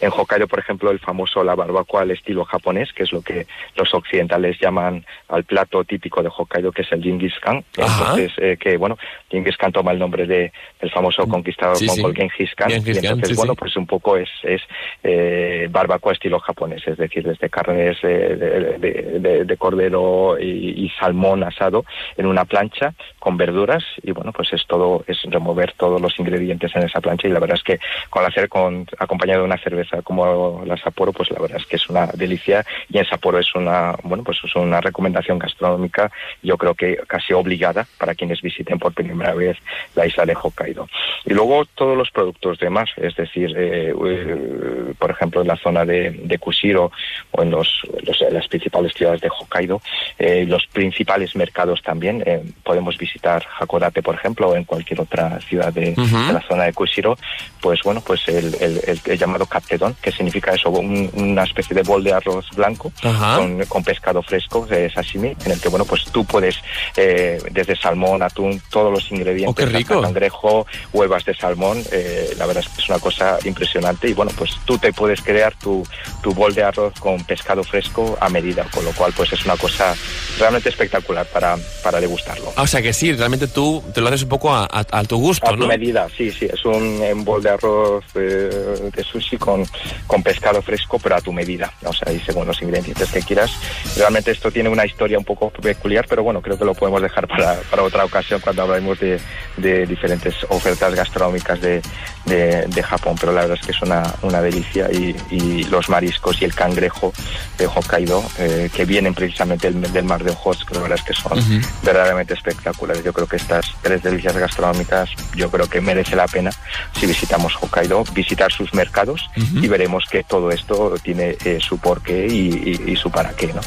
[0.00, 3.46] en Hokkaido, por ejemplo, el famoso la barbacoa al estilo japonés, que es lo que
[3.76, 7.64] los occidentales llaman al plato típico de Hokkaido, que es el Genghis Khan.
[7.76, 8.96] Entonces, eh, que bueno,
[9.30, 12.00] Genghis Khan toma el nombre de, del famoso conquistador Sí, sí.
[12.00, 12.70] mongol Genghis Khan.
[12.70, 13.58] Genghis y entonces, sí, bueno, sí.
[13.60, 14.62] pues un poco es, es
[15.02, 20.84] eh, barbacoa estilo japonés, es decir, desde carnes eh, de, de- de- de cordero y,
[20.84, 21.84] y salmón asado
[22.16, 26.74] en una plancha con verduras y bueno, pues es todo, es remover todos los ingredientes
[26.74, 27.78] en esa plancha y la verdad es que
[28.10, 31.76] con hacer con acompañado de una cerveza como la Sapporo, pues la verdad es que
[31.76, 36.10] es una delicia y en Sapporo es una, bueno, pues es una recomendación gastronómica,
[36.42, 39.56] yo creo que casi obligada para quienes visiten por primera vez
[39.94, 40.88] la isla de Hokkaido.
[41.24, 45.56] Y luego todos los productos de mar, es decir, eh, eh, por ejemplo, en la
[45.56, 46.90] zona de, de Kushiro
[47.32, 47.68] o en, los,
[48.06, 49.80] los- las principales ciudades de Hokkaido,
[50.18, 52.22] eh, los principales mercados también.
[52.64, 56.16] podemos visitar Hakodate, por ejemplo, o en cualquier otra ciudad de, Ujú.
[56.26, 57.16] de la zona de Kushiro.
[57.60, 61.74] Pues bueno, pues el, el- el- el llamado captedón, que significa eso, un- una especie
[61.76, 63.36] de bol de arroz blanco Ajá.
[63.36, 66.56] con, con pescado fresco de sashimi, en el que bueno, pues tú puedes
[66.96, 70.00] eh, desde salmón, atún, todos los ingredientes, Oh, rico.
[70.02, 74.32] cangrejo, huevas de salmón, eh, la verdad es que es una cosa impresionante y bueno,
[74.36, 75.86] pues tú te puedes crear tu,
[76.22, 79.56] tu bol de arroz con pescado fresco a medida, con lo cual pues es una
[79.56, 79.94] cosa
[80.38, 82.52] realmente espectacular para, para degustarlo.
[82.56, 85.04] Ah, O sea que sí, realmente tú te lo haces un poco a, a- a
[85.04, 85.66] tu gusto, A tu ¿no?
[85.66, 89.64] medida, sí, sí, es un, eh, bol de arroz eh, de sushi con,
[90.06, 93.50] con pescado fresco, pero a tu medida, o sea, y según los ingredientes que quieras.
[93.96, 97.26] Realmente esto tiene una historia un poco peculiar, pero bueno, creo que lo podemos dejar
[97.28, 99.20] para, para otra ocasión cuando hablemos de,
[99.56, 101.82] de diferentes ofertas gastronómicas de,
[102.26, 105.88] de, de Japón, pero la verdad es que es una, una delicia y, y los
[105.88, 107.12] mariscos y el cangrejo
[107.58, 111.04] de Hokkaido, eh, que vienen precisamente del, del mar de Ojotsk, que la verdad es
[111.04, 111.38] que son
[111.82, 113.04] verdaderamente espectaculares.
[113.04, 116.50] Yo creo que estas tres delicias gastronómicas, yo creo que merece la pena
[116.98, 119.64] si visitamos Hokkaido, visitar sus mercados Ujú.
[119.64, 123.48] y veremos que todo esto tiene eh, su porqué y, y- y su para qué,
[123.48, 123.60] ¿no?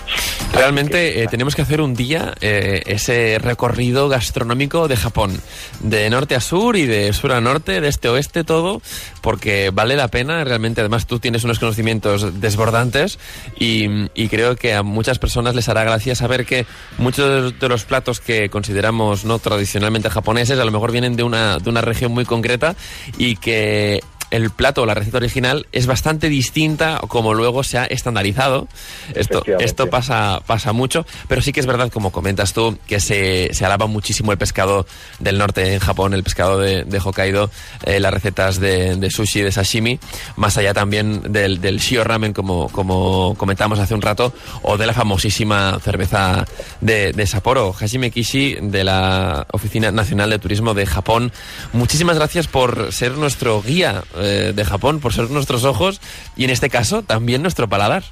[0.54, 5.40] Realmente que, eh, tenemos que hacer un día eh, ese recorrido gastronómico de Japón,
[5.82, 8.82] de norte a sur y de sur a norte, de este a oeste, todo,
[9.22, 13.20] porque vale la pena, realmente además tú tienes unos conocimientos desbordantes
[13.60, 16.66] y, y creo que a muchas personas les hará gracia saber que
[16.98, 21.35] muchos de los platos que consideramos no tradicionalmente japoneses a lo mejor vienen de una,
[21.36, 22.76] de una región muy concreta
[23.18, 24.02] y que
[24.32, 28.68] el plato o la receta original es bastante distinta como luego se ha estandarizado.
[29.14, 33.54] Esto, esto pasa, pasa mucho, pero sí que es verdad, como comentas tú, que se,
[33.54, 34.86] se alaba muchísimo el pescado
[35.20, 37.50] del norte en Japón, el pescado de, de Hokkaido,
[37.84, 40.00] eh, las recetas de, de sushi, de sashimi,
[40.36, 44.86] más allá también del, del shio ramen, como, como comentamos hace un rato, o de
[44.86, 46.46] la famosísima cerveza
[46.82, 47.74] de, de Sapporo.
[47.80, 51.32] Hajime Kishi, de la Oficina Nacional de Turismo de Japón,
[51.74, 56.02] muchísimas gracias por ser nuestro guía eh, de Japón, por ser nuestros ojos
[56.36, 58.04] y en este caso también nuestro paladar.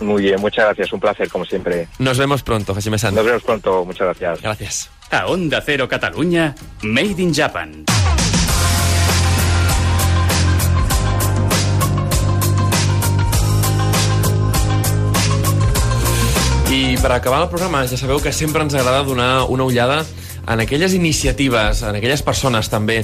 [0.00, 1.88] Muy bien, muchas gracias, un placer como siempre.
[1.98, 3.14] Nos vemos pronto, Hajime San.
[3.14, 4.40] Nos vemos pronto, muchas gracias.
[4.40, 4.90] Gracias.
[5.10, 7.84] A Onda Cero Catalunya, Made in Japan.
[16.70, 20.04] I per acabar el programa, ja sabeu que sempre ens agrada donar una ullada
[20.46, 23.00] en aquelles iniciatives, en aquelles persones també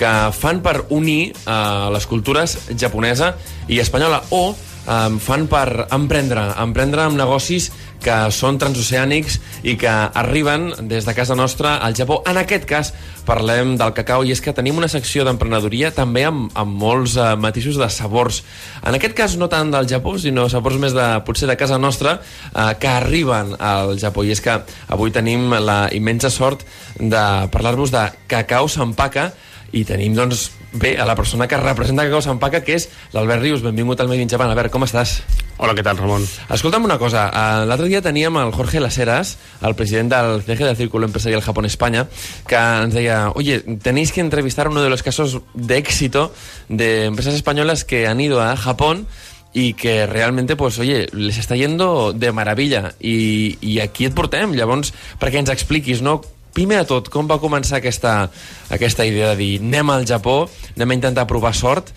[0.00, 3.34] que fan per unir uh, les cultures japonesa
[3.68, 7.70] i espanyola o um, fan per emprendre, emprendre amb negocis
[8.00, 9.36] que són transoceànics
[9.68, 12.22] i que arriben des de casa nostra al Japó.
[12.24, 12.94] En aquest cas
[13.26, 17.34] parlem del cacau i és que tenim una secció d'emprenedoria també amb, amb molts uh,
[17.36, 18.40] matisos de sabors.
[18.80, 22.16] En aquest cas no tant del Japó, sinó sabors més de potser de casa nostra
[22.20, 24.24] uh, que arriben al Japó.
[24.24, 24.56] I és que
[24.88, 26.64] avui tenim la immensa sort
[26.96, 29.28] de parlar-vos de cacau s'empaca
[29.72, 33.62] i tenim, doncs, bé, a la persona que representa Cacau s'empaca, que és l'Albert Rius.
[33.62, 34.50] Benvingut al Made in Japan.
[34.50, 35.20] Albert, com estàs?
[35.60, 36.24] Hola, què tal, Ramon?
[36.50, 40.76] Escolta'm una cosa, eh, l'altre dia teníem el Jorge Laseras, el president del CG del
[40.76, 42.06] Círculo Empresarial Japón-España,
[42.48, 46.32] que ens deia, oye, tenéis que entrevistar uno de los casos de éxito
[46.68, 49.06] de empresas españolas que han ido a Japón
[49.52, 52.94] y que realmente, pues, oye, les està yendo de maravilla.
[53.00, 56.20] I, i aquí et portem, llavors, perquè ens expliquis, no?,
[56.52, 58.30] primer de tot, com va començar aquesta,
[58.70, 61.92] aquesta idea de dir anem al Japó, anem a intentar provar sort.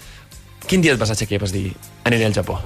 [0.68, 1.68] Quin dia et vas aixecar i vas dir
[2.06, 2.60] aniré al Japó?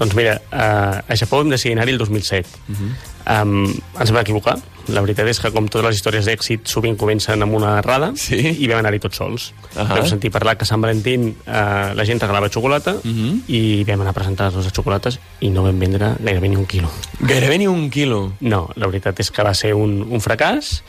[0.00, 2.48] Doncs mira, uh, a Japó vam decidir anar-hi el 2007.
[2.48, 3.42] Uh -huh.
[3.42, 3.66] um,
[4.00, 4.56] ens vam equivocar.
[4.88, 8.56] La veritat és que, com totes les històries d'èxit, sovint comencen amb una errada Sí?
[8.64, 9.52] i vam anar-hi tots sols.
[9.74, 9.82] Uh.
[9.82, 9.88] -huh.
[9.88, 13.40] Vam sentir parlar que a Sant Valentín uh, la gent regalava xocolata uh -huh.
[13.46, 16.90] i vam anar a presentar les xocolates i no vam vendre gairebé ni un quilo.
[17.20, 18.32] Gairebé ni un quilo.
[18.40, 20.82] No, la veritat és que va ser un, un fracàs.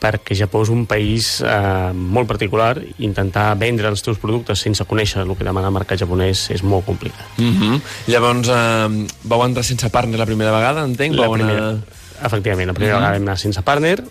[0.00, 5.22] Perquè Japó és un país eh, molt particular intentar vendre els teus productes sense conèixer
[5.24, 7.26] el que demana el mercat japonès és molt complicat.
[7.38, 7.80] Mm -hmm.
[8.06, 11.14] Llavors, eh, vau entrar sense partner la primera vegada, entenc?
[11.14, 11.76] La Vau anar- primera,
[12.24, 13.00] efectivament, la primera Mhm.
[13.02, 14.04] vegada vam anar sense partner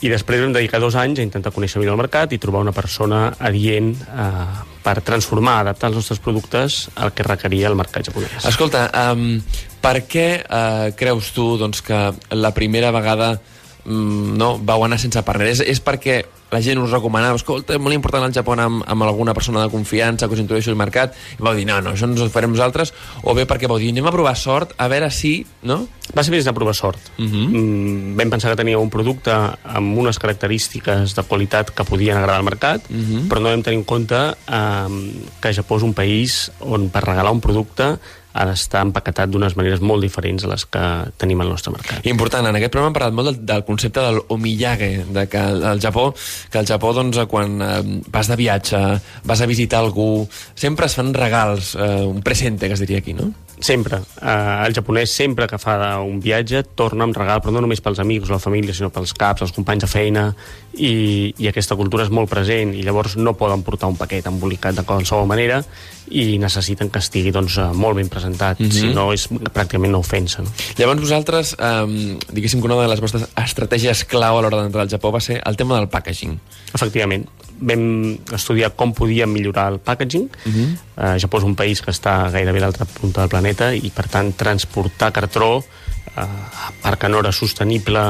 [0.00, 2.72] i després vam dedicar dos anys a intentar conèixer millor el mercat i trobar una
[2.72, 8.44] persona adient eh, per transformar, adaptar els nostres productes al que requeria el mercat japonès.
[8.44, 9.40] Escolta, um,
[9.80, 13.40] per què uh, creus tu doncs, que la primera vegada
[13.86, 15.48] um, no, vau anar sense partner?
[15.48, 16.22] És, és perquè
[16.52, 19.70] la gent us recomanava, escolta, és molt important al Japó amb, amb alguna persona de
[19.72, 22.50] confiança que us introdueixi al mercat, i vau dir, no, no, això ens ho farem
[22.52, 22.92] nosaltres,
[23.24, 25.86] o bé perquè vau dir, anem a provar sort, a veure si, no?
[26.12, 26.98] Va ser més de provar sort.
[27.16, 27.32] Uh Mhm.
[27.32, 27.48] -huh.
[27.48, 32.36] mm, vam pensar que tenia un producte amb unes característiques de qualitat que podien agradar
[32.36, 33.16] al mercat, uh Mhm.
[33.16, 33.28] -huh.
[33.28, 37.32] però no vam tenir en compte eh, que Japó és un país on per regalar
[37.32, 37.98] un producte
[38.32, 40.84] d'estar empaquetat d'unes maneres molt diferents a les que
[41.20, 42.06] tenim al nostre mercat.
[42.08, 45.80] Important, en aquest programa hem parlat molt del, del concepte del omiyage, de que al
[45.82, 46.10] Japó,
[46.50, 47.78] que al Japó doncs, quan eh,
[48.12, 48.82] vas de viatge,
[49.28, 53.14] vas a visitar algú, sempre es fan regals, eh, un presente, que es diria aquí,
[53.14, 53.32] no?
[53.62, 54.00] Sempre.
[54.20, 58.00] Eh, el japonès sempre que fa un viatge torna amb regal, però no només pels
[58.02, 60.24] amics la família, sinó pels caps, els companys de feina,
[60.74, 64.74] i, i aquesta cultura és molt present, i llavors no poden portar un paquet embolicat
[64.74, 65.60] de qualsevol manera,
[66.10, 68.80] i necessiten que estigui doncs, eh, molt ben presentat, mm -hmm.
[68.80, 70.42] si no és pràcticament una ofensa.
[70.42, 70.50] No?
[70.76, 74.90] Llavors vosaltres, eh, diguéssim que una de les vostres estratègies clau a l'hora d'entrar al
[74.90, 76.38] Japó va ser el tema del packaging.
[76.74, 77.28] Efectivament.
[77.62, 80.28] Vam estudiar com podíem millorar el packaging.
[80.28, 80.68] Uh -huh.
[80.96, 84.08] uh, Japó és un país que està gairebé a l'altra punta del planeta i, per
[84.08, 86.24] tant, transportar cartró uh,
[86.82, 88.00] perquè no era sostenible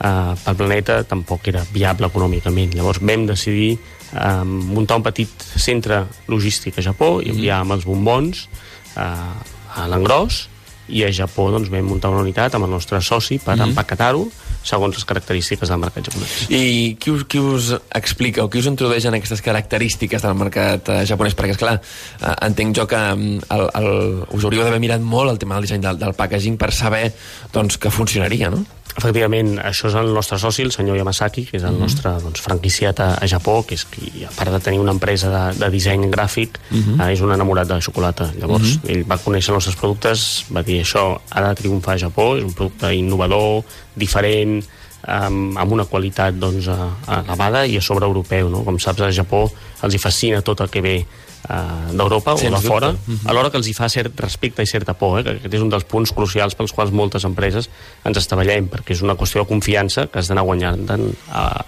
[0.00, 2.74] uh, pel planeta tampoc era viable econòmicament.
[2.74, 3.78] Llavors vam decidir
[4.12, 8.48] uh, muntar un petit centre logístic a Japó i enviar amb els bombons
[8.96, 9.34] uh,
[9.74, 10.48] a l'engròs
[10.88, 13.68] i a Japó doncs, vam muntar una unitat amb el nostre soci per uh -huh.
[13.68, 14.28] empaquetar-ho
[14.64, 16.36] segons les característiques del mercat japonès.
[16.48, 20.90] I qui us, qui us explica o qui us introdueix en aquestes característiques del mercat
[20.90, 21.36] eh, japonès?
[21.38, 21.76] Perquè, esclar,
[22.20, 23.90] eh, entenc jo que mm, el, el,
[24.34, 27.06] us hauríeu d'haver mirat molt el tema del disseny del, del packaging per saber
[27.52, 28.64] doncs, que funcionaria, no?
[28.94, 31.80] Efectivament, això és el nostre soci, el senyor Yamasaki, que és el mm -hmm.
[31.80, 35.28] nostre doncs, franquiciat a, a Japó, que és qui, a part de tenir una empresa
[35.30, 37.08] de, de disseny gràfic, mm -hmm.
[37.08, 38.30] eh, és un enamorat de la xocolata.
[38.38, 38.90] Llavors, mm -hmm.
[38.90, 42.44] ell va conèixer els nostres productes, va dir això ha de triomfar a Japó, és
[42.44, 43.64] un producte innovador,
[43.94, 44.64] diferent,
[45.06, 46.68] amb, amb una qualitat doncs,
[47.08, 48.48] elevada i a sobre europeu.
[48.48, 48.64] No?
[48.64, 49.50] Com saps, a Japó
[49.82, 51.06] els hi fascina tot el que ve
[51.48, 53.10] uh, d'Europa o de fora, dubte.
[53.10, 53.30] uh -huh.
[53.30, 55.22] alhora que els hi fa cert respecte i certa por, eh?
[55.22, 57.70] que aquest és un dels punts crucials pels quals moltes empreses
[58.04, 60.90] ens estavellem, perquè és una qüestió de confiança que has d'anar guanyant
[61.30, 61.64] a,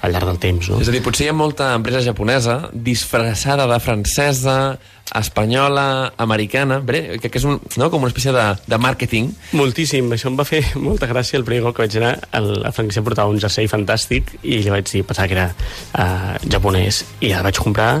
[0.00, 0.68] al llarg del temps.
[0.70, 0.78] No?
[0.82, 4.78] És a dir, potser hi ha molta empresa japonesa disfressada de francesa,
[5.18, 9.32] espanyola, americana, bé, que, que és un, no, com una espècie de, de màrqueting.
[9.58, 12.72] Moltíssim, això em va fer molta gràcia el primer cop que vaig anar, el, la
[12.76, 17.32] franquícia portava un jersei fantàstic i li vaig dir, pensava que era uh, japonès, i
[17.32, 17.92] el vaig comprar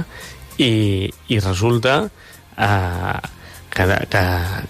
[0.58, 3.18] i, i resulta uh,
[3.70, 4.22] que, que,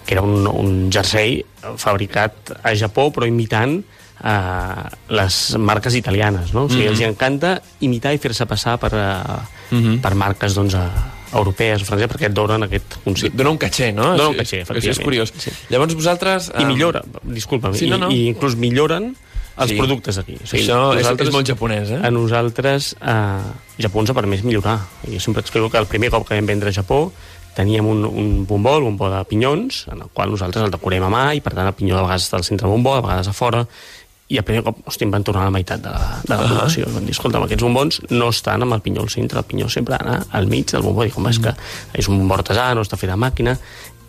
[0.07, 1.41] que era un, un jersei
[1.77, 6.67] fabricat a Japó però imitant uh, les marques italianes, no?
[6.67, 6.91] O sigui, mm -hmm.
[6.91, 10.01] els hi encanta imitar i fer-se passar per, uh, mm -hmm.
[10.01, 13.37] per marques, doncs, uh, europees, franceses, perquè et donen aquest concepte.
[13.37, 14.17] Dona un caché, no?
[14.17, 15.05] Dona un caché, Això és efectivament.
[15.05, 15.33] curiós.
[15.37, 15.51] Sí.
[15.69, 16.51] Llavors vosaltres...
[16.57, 18.11] I eh, millora, disculpa'm, Sí, no, no.
[18.11, 19.15] I, i inclús milloren
[19.59, 19.77] els Sí.
[19.77, 20.35] productes aquí.
[20.35, 22.01] O Això és- és molt japonès, eh?
[22.03, 23.39] A nosaltres, eh,
[23.79, 24.79] Japó ens ha permès millorar.
[25.11, 27.13] Jo sempre explico que el primer cop que vam vendre a Japó
[27.55, 31.09] teníem un, un bombó, el bombó de pinyons, en el qual nosaltres el decorem a
[31.11, 33.27] mà i per tant el pinyó de vegades està al centre del bombó, de vegades
[33.27, 33.67] a fora,
[34.29, 36.47] i el primer cop, hosti, em van tornar la meitat de la, de la Ah.
[36.47, 36.87] producció.
[36.93, 39.95] Van dir, escolta, aquests bombons no estan amb el pinyó al centre, el pinyó sempre
[39.95, 41.03] ha d'anar al mig del bombó.
[41.03, 41.55] Dic, home, és que
[41.95, 43.59] és un bombó artesà, no està fet a màquina,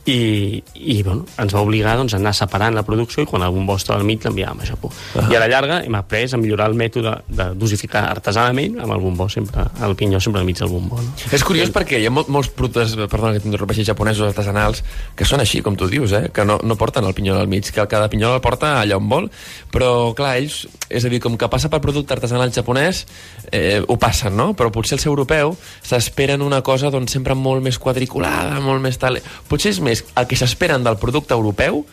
[0.10, 3.76] i, i bueno, ens va obligar doncs, a anar separant la producció i quan bombó
[3.78, 4.91] estava al mig l'enviàvem a Japó.
[5.30, 9.03] I a la llarga hem après a millorar el mètode de dosificar artesanament amb el
[9.03, 11.01] bombó sempre, el pinyó sempre al mig del bombó.
[11.03, 11.14] No?
[11.36, 14.84] És curiós perquè hi ha mol, molts productes, perdona que t'interrompeixi, japonesos artesanals,
[15.16, 16.30] que són així, com tu dius, eh?
[16.34, 19.10] que no, no porten el pinyol al mig, que cada pinyol el porta allà on
[19.12, 19.30] vol,
[19.74, 23.05] però clar, ells, és a dir, com que passa per producte artesanal japonès,
[23.51, 24.51] eh, ho passen, no?
[24.57, 25.55] Però potser el seu europeu
[25.86, 29.20] s'esperen una cosa doncs, sempre molt més quadriculada, molt més tal...
[29.49, 31.86] Potser és més el que s'esperen del producte europeu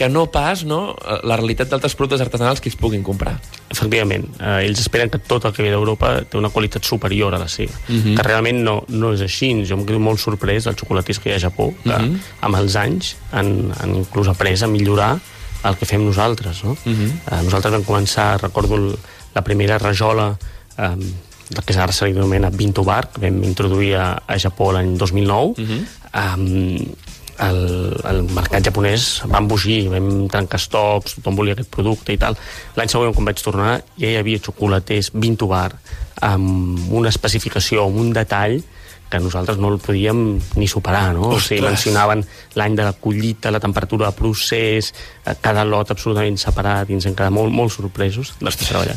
[0.00, 0.94] que no pas no,
[1.28, 3.34] la realitat d'altres productes artesanals que ells puguin comprar.
[3.68, 7.40] Efectivament, eh, ells esperen que tot el que ve d'Europa té una qualitat superior a
[7.42, 8.14] la seva, uh -huh.
[8.16, 9.50] que realment no, no és així.
[9.68, 12.18] Jo em quedo molt sorprès dels xocolaters que hi ha a Japó, que uh -huh.
[12.40, 15.20] amb els anys han, han inclús après a millorar
[15.64, 16.64] el que fem nosaltres.
[16.64, 16.70] No?
[16.70, 17.10] Uh -huh.
[17.32, 18.98] eh, nosaltres vam començar, recordo el,
[19.34, 20.38] la primera rajola
[20.78, 20.96] eh,
[21.50, 25.84] del que ara Bintu Bar, que vam introduir a, a Japó l'any 2009, uh -huh.
[26.14, 26.94] eh,
[27.46, 27.60] el,
[28.10, 32.36] el mercat japonès va embogir, vam trencar estocs, tothom volia aquest producte i tal.
[32.76, 35.70] L'any següent, quan vaig tornar, ja hi havia xocolaters Vintubar
[36.26, 38.60] amb una especificació, amb un detall
[39.10, 41.34] que nosaltres no el podíem ni superar, no?
[41.34, 42.22] O sigui, mencionaven
[42.54, 44.92] l'any de la collita, la temperatura de procés,
[45.26, 48.96] eh, cada lot absolutament separat, i ens hem quedat molt, molt sorpresos després de treballar.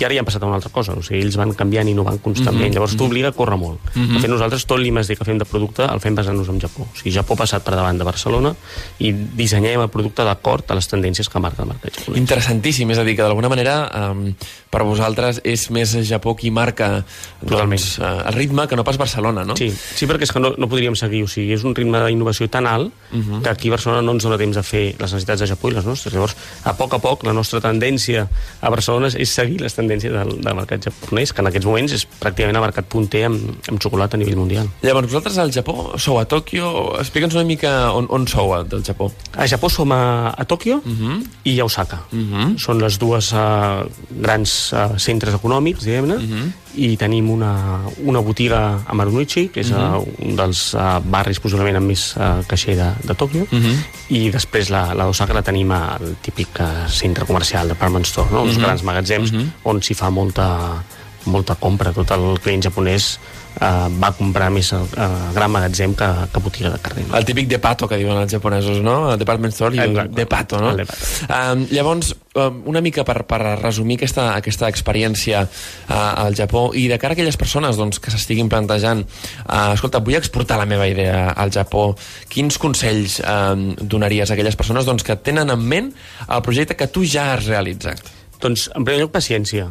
[0.00, 1.94] I ara ja han passat a una altra cosa, o sigui, ells van canviant i
[1.94, 2.74] innovant constantment, mm -hmm.
[2.74, 3.80] llavors t'obliga a córrer molt.
[3.94, 4.14] Mm -hmm.
[4.14, 6.82] De fet, nosaltres tot l'I+D que fem de producte el fem basant-nos en Japó.
[6.82, 8.54] O sigui, Japó ha passat per davant de Barcelona
[8.98, 12.18] i dissenyem el producte d'acord a les tendències que marca el mercat japonès.
[12.18, 14.34] Interessantíssim, és a dir, que d'alguna manera um,
[14.70, 17.04] per vosaltres és més Japó qui marca
[17.42, 19.49] doncs, uh, el ritme que no pas Barcelona, no?
[19.56, 22.48] Sí, sí perquè és que no, no podríem seguir, o sigui, és un ritme d'innovació
[22.48, 23.42] tan alt uh -huh.
[23.42, 25.74] que aquí a Barcelona no ens dona temps a fer les necessitats de Japó i
[25.74, 26.14] les nostres.
[26.14, 28.28] Llavors, a poc a poc, la nostra tendència
[28.60, 32.06] a Barcelona és seguir les tendències del, del mercat japonès, que en aquests moments és
[32.20, 34.68] pràcticament el mercat punter amb, amb xocolata a nivell mundial.
[34.82, 39.12] Llavors, vosaltres al Japó sou a Tòquio, explica'ns una mica on, on sou del Japó.
[39.36, 41.26] A Japó som a, a Tòquio uh -huh.
[41.44, 42.00] i a Osaka.
[42.12, 42.58] Uh -huh.
[42.58, 48.20] Són les dues uh, grans uh, centres econòmics, diguem-ne, uh -huh i tenim una, una
[48.20, 49.96] botiga a Marunouchi, que és mm -hmm.
[49.96, 53.76] uh, un dels uh, barris possiblement amb més uh, caixer de, de Tòquio, mm -hmm.
[54.08, 58.42] i després la, la d'Osaka la tenim al típic uh, centre comercial, department store, no?
[58.42, 58.64] uns mm -hmm.
[58.64, 59.48] grans magatzems mm -hmm.
[59.62, 60.82] on s'hi fa molta,
[61.24, 61.92] molta compra.
[61.92, 63.18] Tot el client japonès
[63.58, 67.04] uh, va comprar més el uh, gran magatzem que, que botiga de carrer.
[67.08, 67.16] No?
[67.18, 68.96] El típic de pato que diuen els japonesos, no?
[69.12, 70.72] El department store i el de pato, no?
[70.74, 71.08] El de pato.
[71.26, 76.86] Um, llavors, um, una mica per, per resumir aquesta, aquesta experiència uh, al Japó i
[76.90, 80.88] de cara a aquelles persones doncs, que s'estiguin plantejant uh, escolta, vull exportar la meva
[80.90, 81.90] idea al Japó
[82.30, 85.92] quins consells um, donaries a aquelles persones doncs, que tenen en ment
[86.28, 88.19] el projecte que tu ja has realitzat?
[88.40, 89.66] Doncs, en primer lloc, paciència.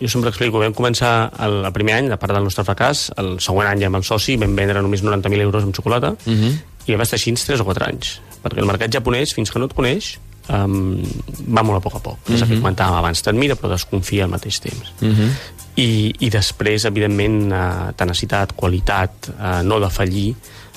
[0.00, 3.34] Jo sempre explico, vam començar el, el primer any, a part del nostre fracàs, el
[3.44, 6.54] següent any amb el soci vam vendre només 90.000 euros amb xocolata, uh -huh.
[6.86, 8.20] i vam estar així 3 o 4 anys.
[8.42, 11.02] Perquè el mercat japonès, fins que no et coneix, um,
[11.48, 12.18] va molt a poc a poc.
[12.18, 12.34] Uh -huh.
[12.34, 14.92] És el que comentàvem abans, t'admira però desconfia al mateix temps.
[15.00, 15.30] Uh -huh.
[15.76, 20.34] I, I després, evidentment, uh, tenacitat, qualitat, uh, no de fallir,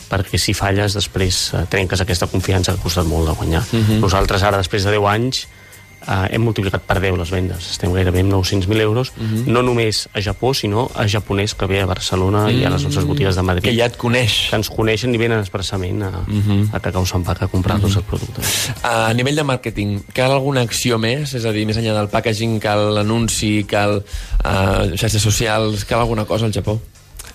[0.10, 3.64] perquè si falles després uh, trenques aquesta confiança que ha costat molt de guanyar.
[3.72, 4.00] Uh -huh.
[4.00, 5.48] Nosaltres ara, després de 10 anys,
[6.08, 7.70] eh, hem multiplicat per 10 les vendes.
[7.76, 9.46] Estem gairebé amb 900.000 euros, uh -huh.
[9.46, 12.62] no només a Japó, sinó a japonès que ve a Barcelona uh -huh.
[12.62, 13.64] i a les nostres botigues de Madrid.
[13.64, 14.50] Que ja et coneix.
[14.50, 16.70] Que ens coneixen i venen expressament a, uh -huh.
[16.74, 18.00] a Cacau Sant Pac a comprar-nos uh -huh.
[18.00, 18.42] el producte.
[18.84, 21.34] A nivell de màrqueting, cal alguna acció més?
[21.34, 24.04] És a dir, més enllà del packaging, cal l'anunci, cal
[24.44, 26.82] uh, xarxes socials, cal alguna cosa al Japó?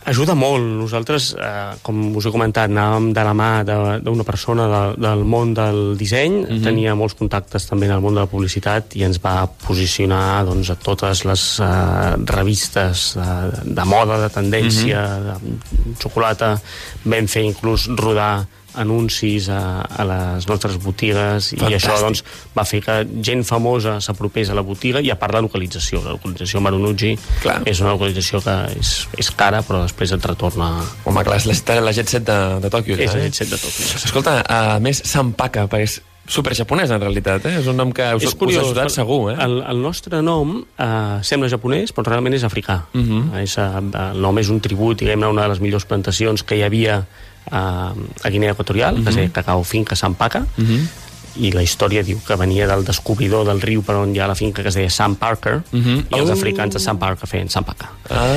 [0.07, 0.63] Ajuda molt.
[0.63, 5.55] Nosaltres, eh, com us he comentat, anàvem de la mà d'una persona de, del món
[5.55, 6.51] del disseny, mhm.
[6.51, 6.63] -huh.
[6.63, 10.71] tenia molts contactes també en el món de la publicitat i ens va posicionar doncs,
[10.71, 15.27] a totes les eh, revistes de, de moda, de tendència, mhm.
[15.27, 15.95] -huh.
[15.95, 16.61] de xocolata.
[17.05, 18.47] Vam fer inclús rodar
[18.81, 21.71] anuncis a, a les nostres botigues Fantàstic.
[21.71, 22.23] i això doncs,
[22.57, 26.17] va fer que gent famosa s'apropés a la botiga i a part la localització, la
[26.17, 27.61] localització Marunouchi clar.
[27.69, 30.73] és una localització que és, és cara però després et retorna...
[31.05, 32.99] Home, clar, és la, la Jet Set de, de Tòquio.
[32.99, 33.17] És eh?
[33.17, 33.89] la Jet Set de Tòquio.
[34.05, 37.61] Escolta, a més, Sampaka, perquè és super japonès en realitat, eh?
[37.61, 39.37] És un nom que us, és curiós, us ha ajudat segur, eh?
[39.45, 40.89] El, el nostre nom eh,
[41.27, 42.83] sembla japonès, però realment és africà.
[42.93, 43.23] Uh mhm.
[43.31, 43.43] -huh.
[43.43, 46.63] és, eh, el nom és un tribut, diguem-ne, una de les millors plantacions que hi
[46.63, 47.05] havia
[47.51, 47.93] a,
[48.23, 49.05] a Guinea Equatorial, uh -huh.
[49.05, 51.06] que es deia Cacao Finca Sampaca, uh -huh
[51.39, 54.37] i la història diu que venia del descobridor del riu per on hi ha la
[54.39, 55.99] finca que es deia Sam Parker uh -huh.
[56.11, 56.33] i els oh.
[56.33, 57.91] africans de Sam Parker feien Sampaka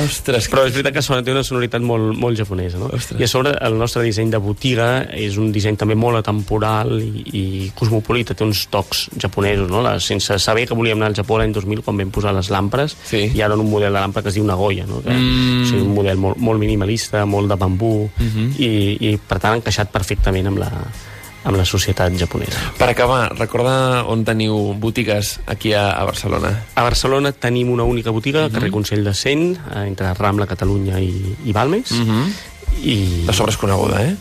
[0.04, 2.90] Ostres, però és veritat que sona, té una sonoritat molt, molt japonesa no?
[3.18, 7.24] i a sobre el nostre disseny de botiga és un disseny també molt atemporal i,
[7.32, 9.82] i cosmopolita, té uns tocs japonesos no?
[9.82, 12.96] la, sense saber que volíem anar al Japó l'any 2000 quan vam posar les lampres
[13.04, 13.30] sí.
[13.34, 15.02] i ara un model de làmpara que es diu Nagoya no?
[15.02, 15.62] que, mm.
[15.62, 18.48] o sigui, un model molt, molt minimalista molt de bambú uh -huh.
[18.58, 20.70] i, i per tant encaixat perfectament amb la,
[21.44, 22.60] amb la societat japonesa.
[22.78, 26.52] Per acabar, recorda on teniu botigues aquí a, a Barcelona.
[26.74, 28.54] A Barcelona tenim una única botiga, uh -huh.
[28.54, 32.50] carrer Consell de Cent, entre Rambla, Catalunya i, i Balmes, uh -huh
[32.80, 33.24] i...
[33.26, 34.14] La sobra és coneguda, eh?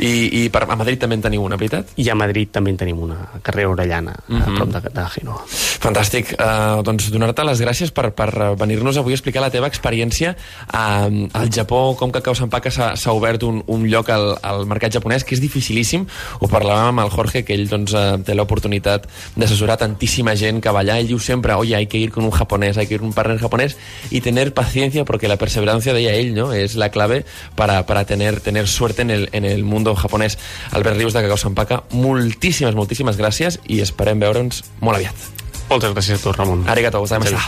[0.00, 1.92] I, i per, a Madrid també en teniu una, veritat?
[2.00, 4.42] I a Madrid també en tenim una, a carrer Orellana, uh -huh.
[4.42, 4.56] a mhm.
[4.56, 5.44] prop de, de Genoa.
[5.80, 6.32] Fantàstic.
[6.36, 10.34] Uh, doncs donar-te les gràcies per, per venir-nos avui a explicar la teva experiència
[10.72, 14.92] uh, al Japó, com que Cacau Sampaka s'ha obert un, un lloc al, al mercat
[14.92, 16.06] japonès, que és dificilíssim.
[16.40, 20.70] Ho parlàvem amb el Jorge, que ell doncs, uh, té l'oportunitat d'assessorar tantíssima gent que
[20.70, 20.98] va allà.
[20.98, 23.14] Ell diu sempre, oye, hay que ir con un japonès, hay que ir con un
[23.14, 23.76] partner japonès
[24.10, 26.52] y tener paciencia, porque la perseverancia, deia ell, no?
[26.52, 30.36] és la clave para, para tener, tener suerte en el, en el mundo japonès.
[30.72, 35.24] Albert Rius de Cacau Sampaca, moltíssimes, moltíssimes gràcies i esperem veure'ns molt aviat.
[35.70, 36.66] Moltes gràcies a tu, Ramon.
[36.68, 37.40] Arigato, gozaimashita.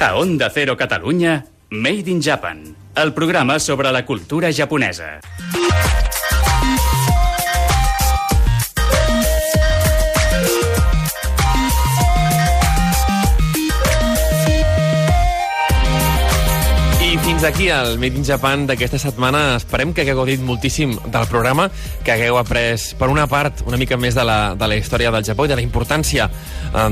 [0.00, 2.64] A Onda Cero Catalunya, Made in Japan,
[2.96, 5.20] el programa sobre la cultura japonesa.
[17.42, 19.56] Fins aquí el Made in Japan d'aquesta setmana.
[19.58, 21.64] Esperem que hagueu gaudit moltíssim del programa,
[22.04, 25.24] que hagueu après, per una part, una mica més de la, de la història del
[25.26, 26.84] Japó i de la importància eh,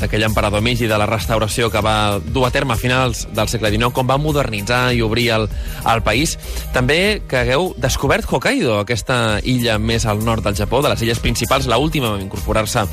[0.00, 3.68] d'aquell emperador Meiji, de la restauració que va dur a terme a finals del segle
[3.74, 5.44] XIX, com va modernitzar i obrir el,
[5.92, 6.38] el país.
[6.72, 11.20] També que hagueu descobert Hokkaido, aquesta illa més al nord del Japó, de les illes
[11.20, 12.86] principals, la última a incorporar-se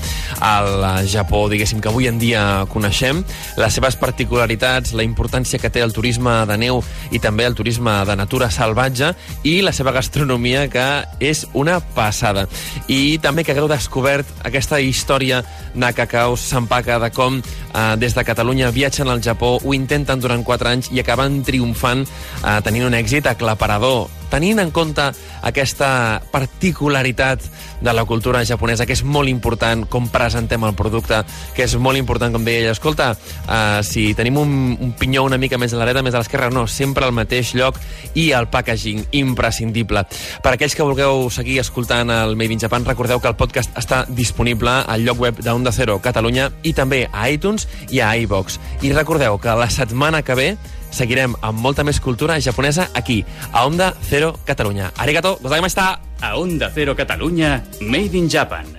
[0.43, 3.23] al Japó, diguéssim, que avui en dia coneixem,
[3.55, 7.93] les seves particularitats, la importància que té el turisme de neu i també el turisme
[8.07, 10.87] de natura salvatge i la seva gastronomia, que
[11.19, 12.47] és una passada.
[12.87, 15.43] I també que hagueu descobert aquesta història
[15.73, 20.43] de Cacao Sampaka, de com eh, des de Catalunya viatgen al Japó, ho intenten durant
[20.43, 22.07] 4 anys i acaben triomfant,
[22.43, 25.09] eh, tenint un èxit aclaparador tenint en compte
[25.47, 27.43] aquesta particularitat
[27.81, 31.21] de la cultura japonesa, que és molt important com presentem el producte,
[31.55, 35.37] que és molt important, com deia ella, escolta, uh, si tenim un, un pinyó una
[35.37, 37.77] mica més a la dreta, més a l'esquerra, no, sempre al mateix lloc
[38.15, 40.03] i el packaging, imprescindible.
[40.43, 44.03] Per aquells que vulgueu seguir escoltant el Made in Japan, recordeu que el podcast està
[44.09, 48.59] disponible al lloc web d'Onda Cero Catalunya i també a iTunes i a iVox.
[48.81, 50.49] I recordeu que la setmana que ve
[50.97, 53.21] seguirem amb molta més cultura japonesa aquí,
[53.51, 54.91] a Onda Cero Catalunya.
[54.97, 55.91] Arigato, gozaimashita!
[56.21, 58.76] A Onda Cero Catalunya, Made in Japan.